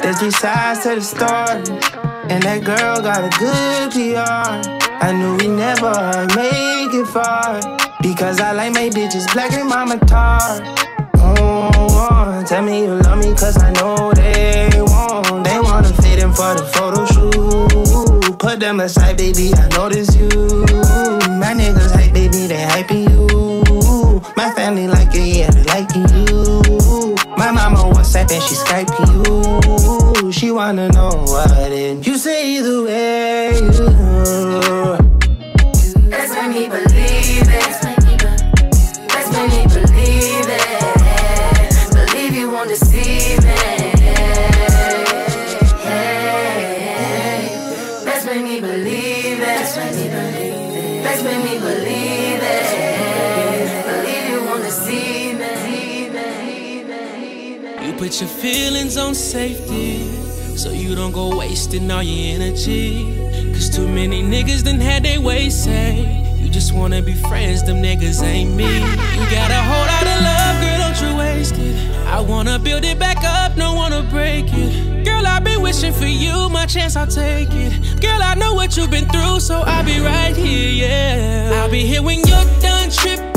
[0.00, 1.58] There's three sides to the story,
[2.30, 4.78] and that girl got a good PR.
[5.04, 5.94] I knew we never
[6.38, 7.60] make it far.
[8.00, 10.40] Because I like my bitches black and mama tar.
[11.16, 15.44] Oh, tell me you love me, cause I know they won't.
[15.44, 17.87] They wanna fit in for the photo shoot.
[18.58, 20.26] Them aside, baby, I notice you.
[21.38, 24.20] My niggas hype, baby, they hyping you.
[24.36, 27.14] My family like it, yeah, they liking you.
[27.36, 30.32] My mama WhatsApp and she Skyping you.
[30.32, 32.04] She wanna know what it.
[32.04, 33.07] You say either way.
[58.96, 60.08] On safety,
[60.56, 63.14] so you don't go wasting all your energy.
[63.52, 66.24] Cause too many niggas done had their way say.
[66.38, 68.64] You just wanna be friends, them niggas ain't me.
[68.64, 72.06] You got a whole lot of love, girl, don't you waste it.
[72.06, 75.04] I wanna build it back up, don't wanna break it.
[75.04, 78.00] Girl, I've been wishing for you, my chance, I'll take it.
[78.00, 81.60] Girl, I know what you've been through, so I'll be right here, yeah.
[81.62, 83.27] I'll be here when you're done tripping,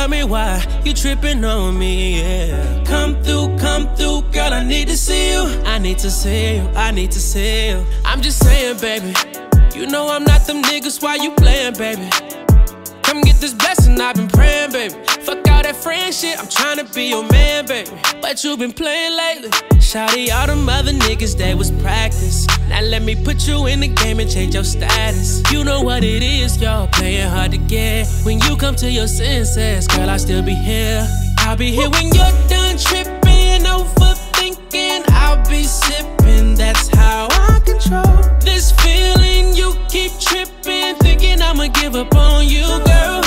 [0.00, 2.20] tell me why you tripping on me.
[2.20, 2.84] Yeah.
[2.84, 4.54] Come through, come through, girl.
[4.54, 5.42] I need to see you.
[5.64, 6.62] I need to see you.
[6.74, 7.84] I need to see you.
[8.04, 9.12] I'm just saying, baby.
[9.74, 11.02] You know I'm not them niggas.
[11.02, 12.08] Why you playing, baby?
[13.10, 14.94] Come get this blessing, I've been praying, baby.
[15.26, 17.90] Fuck all that friend shit, I'm tryna be your man, baby.
[18.22, 19.50] But you been playing lately.
[19.80, 22.46] Shouty, all them other niggas, that was practice.
[22.68, 25.42] Now let me put you in the game and change your status.
[25.50, 28.06] You know what it is, y'all playing hard to get.
[28.22, 31.04] When you come to your senses, girl, I'll still be here.
[31.38, 35.02] I'll be here when you're done tripping, overthinking.
[35.10, 39.52] I'll be sipping, that's how I control this feeling.
[39.56, 40.79] You keep tripping,
[41.20, 43.20] thinking I'ma give up on you, girl.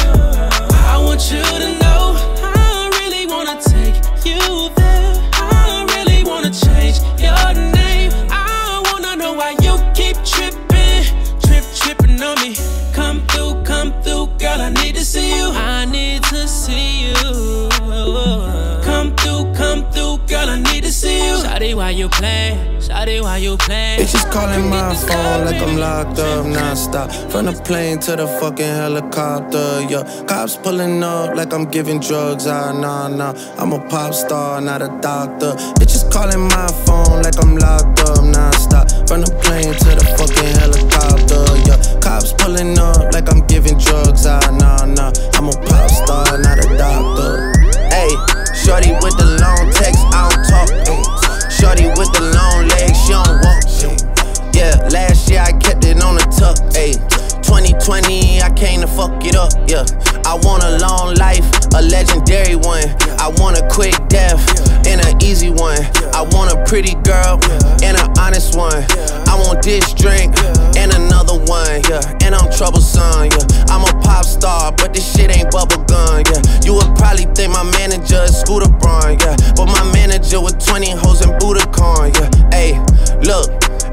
[0.94, 5.14] I want you to know I really wanna take you there.
[5.34, 8.12] I really wanna change your name.
[8.30, 11.04] I wanna know why you keep tripping,
[11.42, 12.56] trip tripping on me.
[12.94, 14.62] Come through, come through, girl.
[14.62, 15.52] I need to see you.
[15.52, 17.70] I need to see you.
[18.84, 20.50] Come through, come through, girl.
[20.50, 21.36] I need to see you.
[21.44, 22.73] Shawty, why you playing?
[22.94, 24.02] Shawty, why you playing?
[24.02, 28.66] Bitches calling my phone like I'm locked up non-stop From the plane to the fucking
[28.66, 33.34] helicopter, yeah Cops pulling up like I'm giving drugs, ah, nah, nah.
[33.58, 35.54] I'm a pop star, not a doctor.
[35.82, 40.54] Bitches calling my phone like I'm locked up non-stop From the plane to the fucking
[40.62, 45.12] helicopter, yeah Cops pulling up like I'm giving drugs, ah, nah, nah.
[45.34, 47.58] I'm a pop star, not a doctor.
[47.90, 48.14] Hey,
[48.54, 50.70] shorty with the long text, I don't talk.
[50.88, 51.23] Ay.
[51.64, 53.64] Shorty with the long legs, she don't walk.
[54.54, 56.60] Yeah, last year I kept it on the tuck.
[56.76, 57.00] Ayy,
[57.40, 59.54] 2020 I came to fuck it up.
[59.66, 59.88] Yeah,
[60.28, 62.84] I want a long life, a legendary one.
[63.16, 64.44] I want a quick death
[64.88, 65.80] and an easy one.
[66.14, 67.40] I want a pretty girl
[67.84, 68.84] and an honest one.
[69.28, 70.36] I want this drink
[70.78, 71.82] and another one.
[71.90, 73.32] Yeah, and I'm troublesome.
[73.32, 76.24] Yeah, I'm a pop star, but this shit ain't bubble gum.
[76.26, 79.18] Yeah, you would probably think my manager is Scooter Braun.
[79.20, 82.14] Yeah, but my manager with 20 hoes and Budokan.
[82.16, 82.80] Yeah, hey,
[83.24, 83.93] look.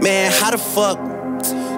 [0.00, 0.96] Man, how the fuck?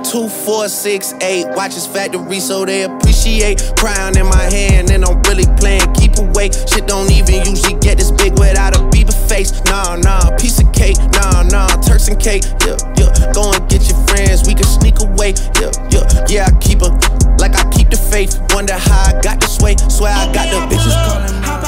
[0.05, 1.45] Two, four, six, eight.
[1.57, 3.73] Watches factory so they appreciate.
[3.77, 5.93] Crown in my hand and I'm really playing.
[5.95, 6.51] Keep away.
[6.71, 9.51] Shit don't even usually get this big without a Bieber face.
[9.65, 10.99] Nah, nah, piece of cake.
[11.19, 12.45] Nah, nah, Turks and cake.
[12.63, 13.33] Yeah, yeah.
[13.35, 14.47] Go and get your friends.
[14.47, 15.35] We can sneak away.
[15.59, 16.27] Yeah, yeah.
[16.29, 16.95] Yeah, I keep a
[17.43, 18.39] like I keep the faith.
[18.55, 19.75] Wonder how I got this way.
[19.91, 21.62] Swear I got the bitches calling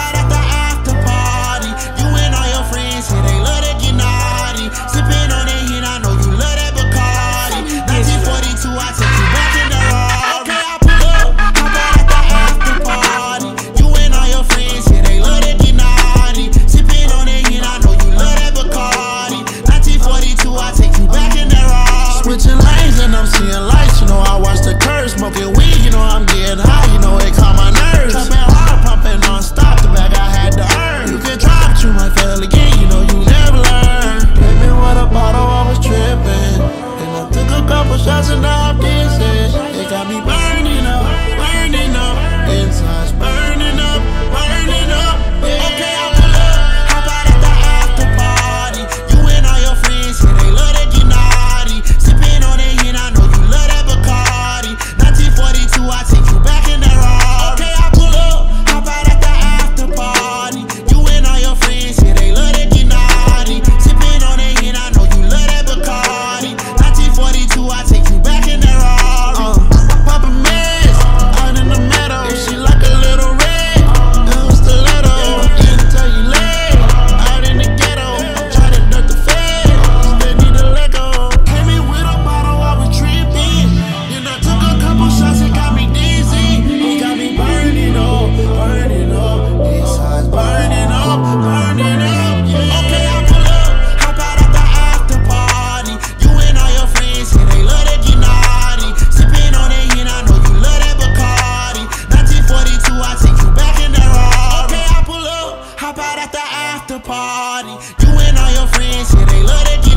[107.15, 107.75] party?
[108.03, 109.93] You and all your friends say they love to get.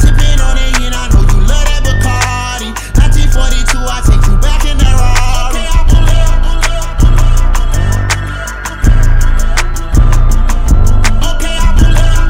[0.00, 2.68] Sipping on that hit, I know you love that Bacardi.
[3.00, 5.16] 1942, I take you back in that Rari.
[5.48, 6.38] Okay, I pull up.
[11.30, 12.26] Okay, I pull up.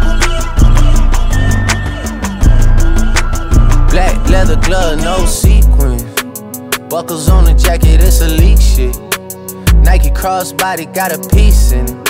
[3.90, 6.02] Black leather glove, no sequins.
[6.88, 8.96] Buckles on the jacket, it's elite shit.
[9.84, 12.09] Nike crossbody got a piece in it.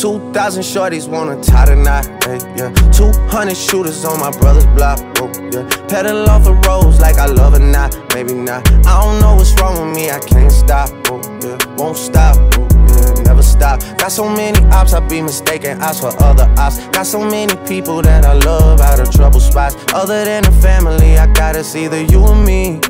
[0.00, 2.72] 2,000 shorties wanna tie knot, hey, yeah.
[2.90, 5.68] 200 shooters on my brother's block, oh, yeah.
[5.88, 8.66] Pedal off the roads like I love it not, maybe not.
[8.86, 11.58] I don't know what's wrong with me, I can't stop, oh, yeah.
[11.76, 13.22] Won't stop, oh, yeah.
[13.24, 13.80] Never stop.
[13.98, 16.78] Got so many ops, I be mistaken ops for other ops.
[16.88, 19.76] Got so many people that I love out of trouble spots.
[19.92, 22.80] Other than the family, I gotta see either you or me.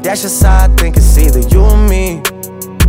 [0.00, 2.22] That's just how I think it's either you or me.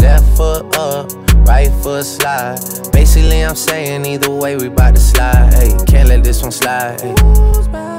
[0.00, 1.10] left foot up,
[1.46, 2.58] right foot slide.
[2.92, 5.52] Basically, I'm saying either way, we bout to slide.
[5.54, 7.89] Hey, can't let this one slide.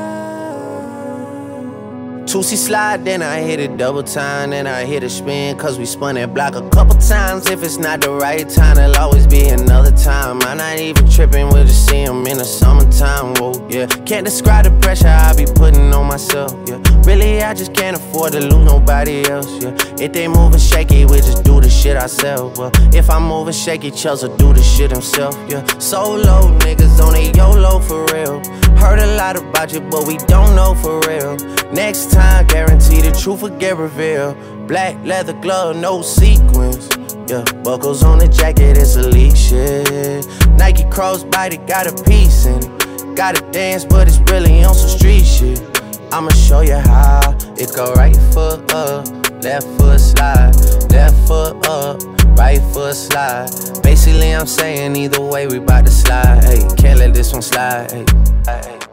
[2.31, 5.85] 2C slide, then I hit it double time, then I hit a spin, cause we
[5.85, 7.49] spun that block a couple times.
[7.49, 10.41] If it's not the right time, it'll always be another time.
[10.43, 13.35] I'm not even tripping, we'll just see him in the summertime.
[13.35, 13.85] Whoa, yeah.
[14.05, 16.81] Can't describe the pressure I be putting on myself, yeah.
[17.03, 19.75] Really, I just can't afford to lose nobody else, yeah.
[19.99, 22.57] If they moving shaky, we just do the shit ourselves.
[22.57, 25.65] Well, if I'm moving shaky, Chelsea do the shit himself, yeah.
[25.79, 28.41] Solo niggas on a YOLO for real.
[28.77, 31.35] Heard a lot about you, but we don't know for real.
[31.71, 34.35] Next time, guarantee the truth will get revealed.
[34.67, 36.89] Black leather glove, no sequins.
[37.27, 40.25] Yeah, buckles on the jacket, it's elite shit.
[40.57, 43.15] Nike crossbody got a piece in it.
[43.15, 45.59] Gotta dance, but it's really on some street shit.
[46.11, 47.37] I'ma show you how.
[47.57, 49.07] It go right foot up,
[49.43, 50.55] left foot slide,
[50.91, 52.01] left foot up,
[52.37, 53.49] right foot slide.
[53.81, 56.43] Basically, I'm saying either way, we bout to slide.
[56.43, 58.90] Hey, can't let this one slide.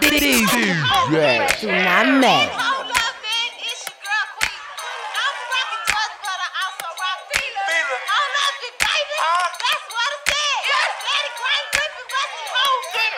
[0.00, 0.42] Hey, hey.
[0.42, 2.70] DJ Tsunami.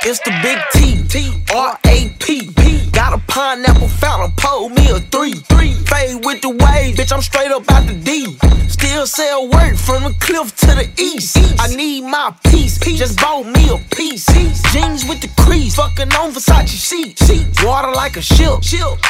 [0.04, 2.48] It's the big T, T R A P.
[2.90, 5.34] Got a pineapple fountain, pull me a three.
[5.34, 7.12] Three fade with the wave, bitch.
[7.12, 8.38] I'm straight up out the D.
[8.68, 11.36] Still sell work from the cliff to the east.
[11.60, 14.24] I need my piece, just bought me a piece.
[14.72, 17.30] Jeans with the crease, fucking on Versace sheets.
[17.62, 18.62] Water like a ship,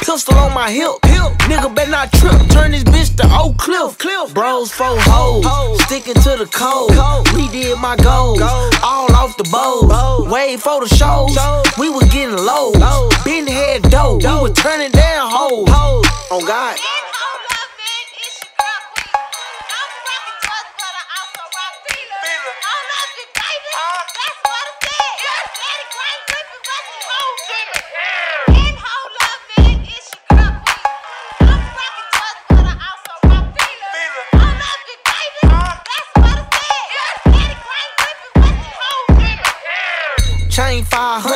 [0.02, 0.98] pistol on my hip.
[1.46, 3.96] Nigga better not trip, turn this bitch to Oak Cliff.
[4.34, 6.90] Bros four hoes, sticking to the code.
[7.34, 8.40] We did my goals,
[8.82, 10.28] all off the bows.
[10.28, 11.38] Wait for the shows,
[11.78, 12.72] we was getting low.
[13.24, 15.68] Been head dope, we was turning down hoes.
[16.30, 16.91] On God.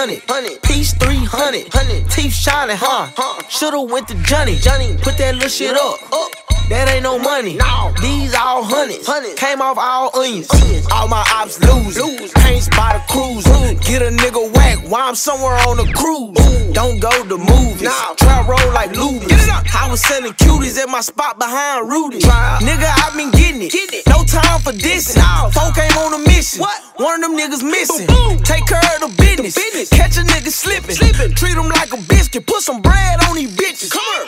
[0.07, 3.42] Chain 500, piece 300, teeth shining, huh?
[3.48, 6.45] Shoulda went to Johnny, Johnny, put that little shit up.
[6.68, 7.58] That ain't no money.
[8.02, 9.06] These all hundreds.
[9.38, 10.50] Came off all onions.
[10.90, 11.94] All my ops lose.
[12.42, 13.46] Paints by the cruise.
[13.86, 16.34] Get a nigga whack while I'm somewhere on a cruise.
[16.74, 17.88] Don't go to movies.
[18.18, 19.30] Try roll like Luby.
[19.30, 22.18] I was selling cuties at my spot behind Rudy.
[22.18, 24.02] Nigga, I been getting it.
[24.08, 25.14] No time for this.
[25.54, 26.64] Folk ain't on a mission.
[26.96, 28.06] One of them niggas missing.
[28.06, 29.88] boom Take care of the business.
[29.90, 30.96] Catch a nigga slipping.
[31.36, 32.44] Treat him like a biscuit.
[32.44, 33.92] Put some bread on these bitches.
[33.92, 34.26] Come here.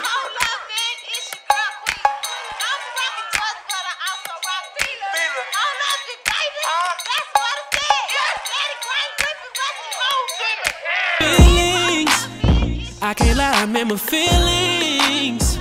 [13.09, 15.57] I can't lie, I remember feelings.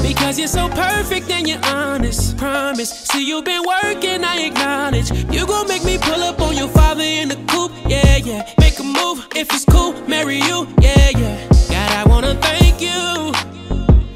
[0.00, 2.38] Because you're so perfect and you're honest.
[2.38, 2.90] Promise.
[3.00, 5.10] See, you've been working, I acknowledge.
[5.30, 7.72] You gon' make me pull up on your father in the coupe.
[7.86, 8.50] Yeah, yeah.
[8.58, 9.92] Make a move if it's cool.
[10.08, 10.66] Marry you.
[10.80, 11.48] Yeah, yeah.
[11.68, 13.34] God, I wanna thank you.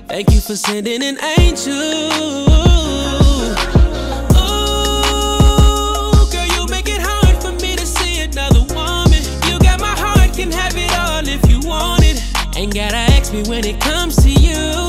[0.09, 3.04] Thank you for sending an angel.
[12.65, 14.89] Ain't gotta ask me when it comes to you.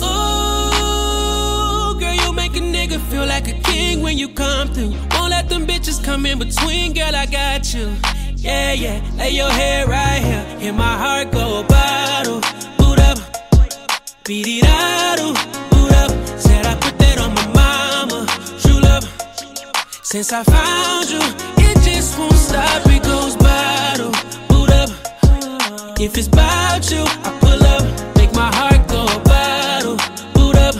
[0.00, 4.92] Ooh, girl, you make a nigga feel like a king when you come through.
[5.10, 7.92] Won't let them bitches come in between, girl, I got you.
[8.36, 10.44] Yeah, yeah, lay your head right here.
[10.60, 12.40] Hear my heart go bottle,
[12.78, 13.18] boot up,
[14.24, 15.18] beat it out,
[15.72, 16.12] boot up.
[16.38, 18.24] Said I put that on my mama,
[18.60, 19.04] true love.
[20.04, 21.18] Since I found you,
[21.58, 22.86] it just won't stop.
[22.86, 23.81] It goes up.
[25.98, 29.96] If it's about you, I pull up, make my heart go bottle,
[30.34, 30.74] boot up.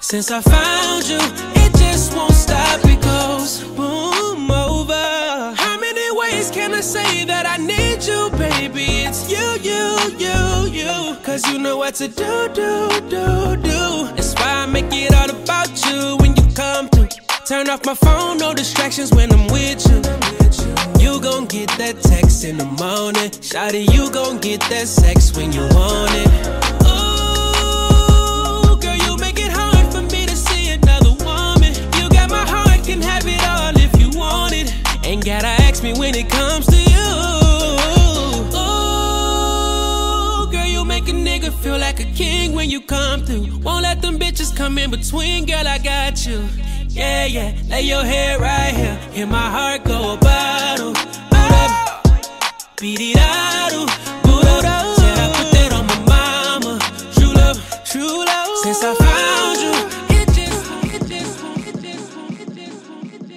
[0.00, 1.18] Since I found you,
[1.62, 2.80] it just won't stop.
[2.84, 5.54] It goes boom over.
[5.54, 9.04] How many ways can I say that I need you, baby?
[9.04, 11.16] It's you, you, you, you.
[11.22, 14.06] Cause you know what to do, do, do, do.
[14.16, 17.08] That's why I make it all about you when you come through.
[17.44, 20.89] Turn off my phone, no distractions when I'm with you.
[21.50, 23.30] Get that text in the morning.
[23.42, 26.28] Shawty, you gon' get that sex when you want it.
[26.86, 31.74] Ooh, girl, you make it hard for me to see another woman.
[31.98, 34.72] You got my heart, can have it all if you want it.
[35.04, 37.10] Ain't gotta ask me when it comes to you.
[38.54, 43.58] Ooh, girl, you make a nigga feel like a king when you come through.
[43.58, 46.48] Won't let them them bitches come in between, girl, I got you.
[46.88, 48.98] Yeah, yeah, lay your head right here.
[49.12, 51.19] Hear my heart go a bottle.
[52.80, 53.70] Boot up, beat it out,
[54.22, 54.96] boot up.
[54.96, 56.78] Said I put that on my mama.
[57.14, 58.56] True love, true love.
[58.62, 59.72] Since I found you,
[60.16, 60.64] it just,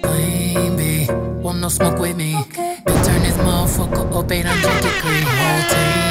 [0.02, 1.06] Queen bee,
[1.42, 2.32] want no smoke with me.
[2.86, 5.20] Don't turn this motherfucker up 800 degree.
[5.20, 6.03] Whole team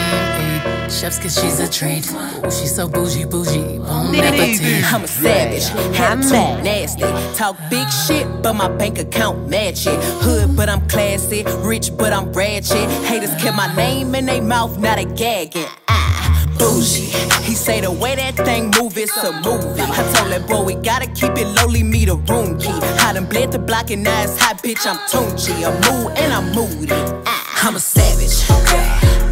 [0.93, 2.09] chefs cause she's a treat.
[2.11, 3.79] Ooh, she's so bougie, bougie.
[3.79, 4.93] Bon appetit.
[4.93, 5.65] I'm a savage,
[5.99, 7.03] attitude nasty.
[7.35, 9.99] Talk big shit, but my bank account match it.
[10.21, 11.43] Hood, but I'm classy.
[11.59, 12.89] Rich, but I'm ratchet.
[13.05, 15.65] Haters kept my name in their mouth, not a gagging.
[15.87, 17.11] Ah, bougie.
[17.43, 19.81] He say the way that thing move, it's a movie.
[19.81, 22.71] I told that boy we gotta keep it lowly, me the room key.
[23.05, 24.85] I done bled the block and now it's hot, bitch.
[24.85, 25.65] I'm Tunechi.
[25.65, 26.93] I'm mood and I'm moody.
[27.25, 28.43] Ah, I'm a savage.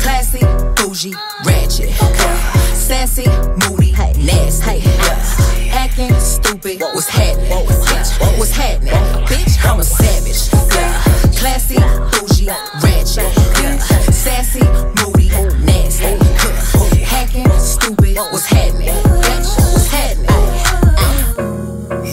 [0.01, 0.39] Classy,
[1.01, 1.15] bougie,
[1.45, 1.89] ratchet.
[2.75, 3.25] Sassy,
[3.57, 4.83] moody, nasty.
[5.71, 7.49] Acting stupid, what's happening?
[7.49, 8.93] Bitch, what's happening?
[9.25, 10.49] Bitch, I'm a savage.
[11.37, 12.47] Classy, bougie,
[12.83, 14.13] ratchet.
[14.13, 14.63] Sassy,
[15.01, 15.29] moody,
[15.65, 16.17] nasty.
[17.03, 19.10] Hacking, stupid, what's happening?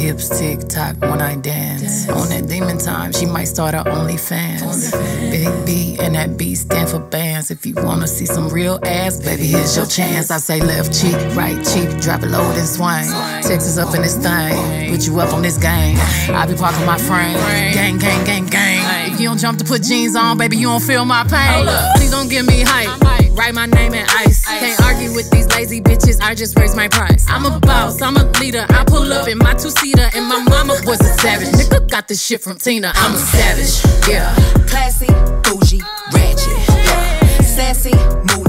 [0.09, 2.09] Hips tick tock when I dance.
[2.09, 4.91] On that demon time, she might start her OnlyFans.
[5.31, 7.51] Big B and that B stand for bands.
[7.51, 10.31] If you wanna see some real ass, baby, here's your chance.
[10.31, 13.05] I say left cheek, right cheek, drop it low and swing.
[13.43, 15.99] Texas up in this thing, put you up on this game.
[16.35, 17.37] I be parking my frame.
[17.75, 19.13] Gang, gang, gang, gang.
[19.13, 21.67] If you don't jump to put jeans on, baby, you don't feel my pain.
[21.97, 23.19] Please don't give me hype.
[23.39, 24.45] Write my name in ice.
[24.47, 26.21] Can't argue with these lazy bitches.
[26.21, 27.25] I just raise my price.
[27.29, 28.03] I'm a boss.
[28.03, 28.67] I'm a leader.
[28.69, 31.49] I pull up in my two seater, and my mama was a savage.
[31.49, 32.93] Nigga got this shit from Tina.
[32.95, 34.09] I'm a savage.
[34.09, 34.35] Yeah.
[34.67, 35.07] Classy,
[35.43, 35.81] bougie,
[36.13, 36.69] ratchet.
[36.69, 37.41] Yeah.
[37.43, 37.93] Sassy,
[38.35, 38.48] moody,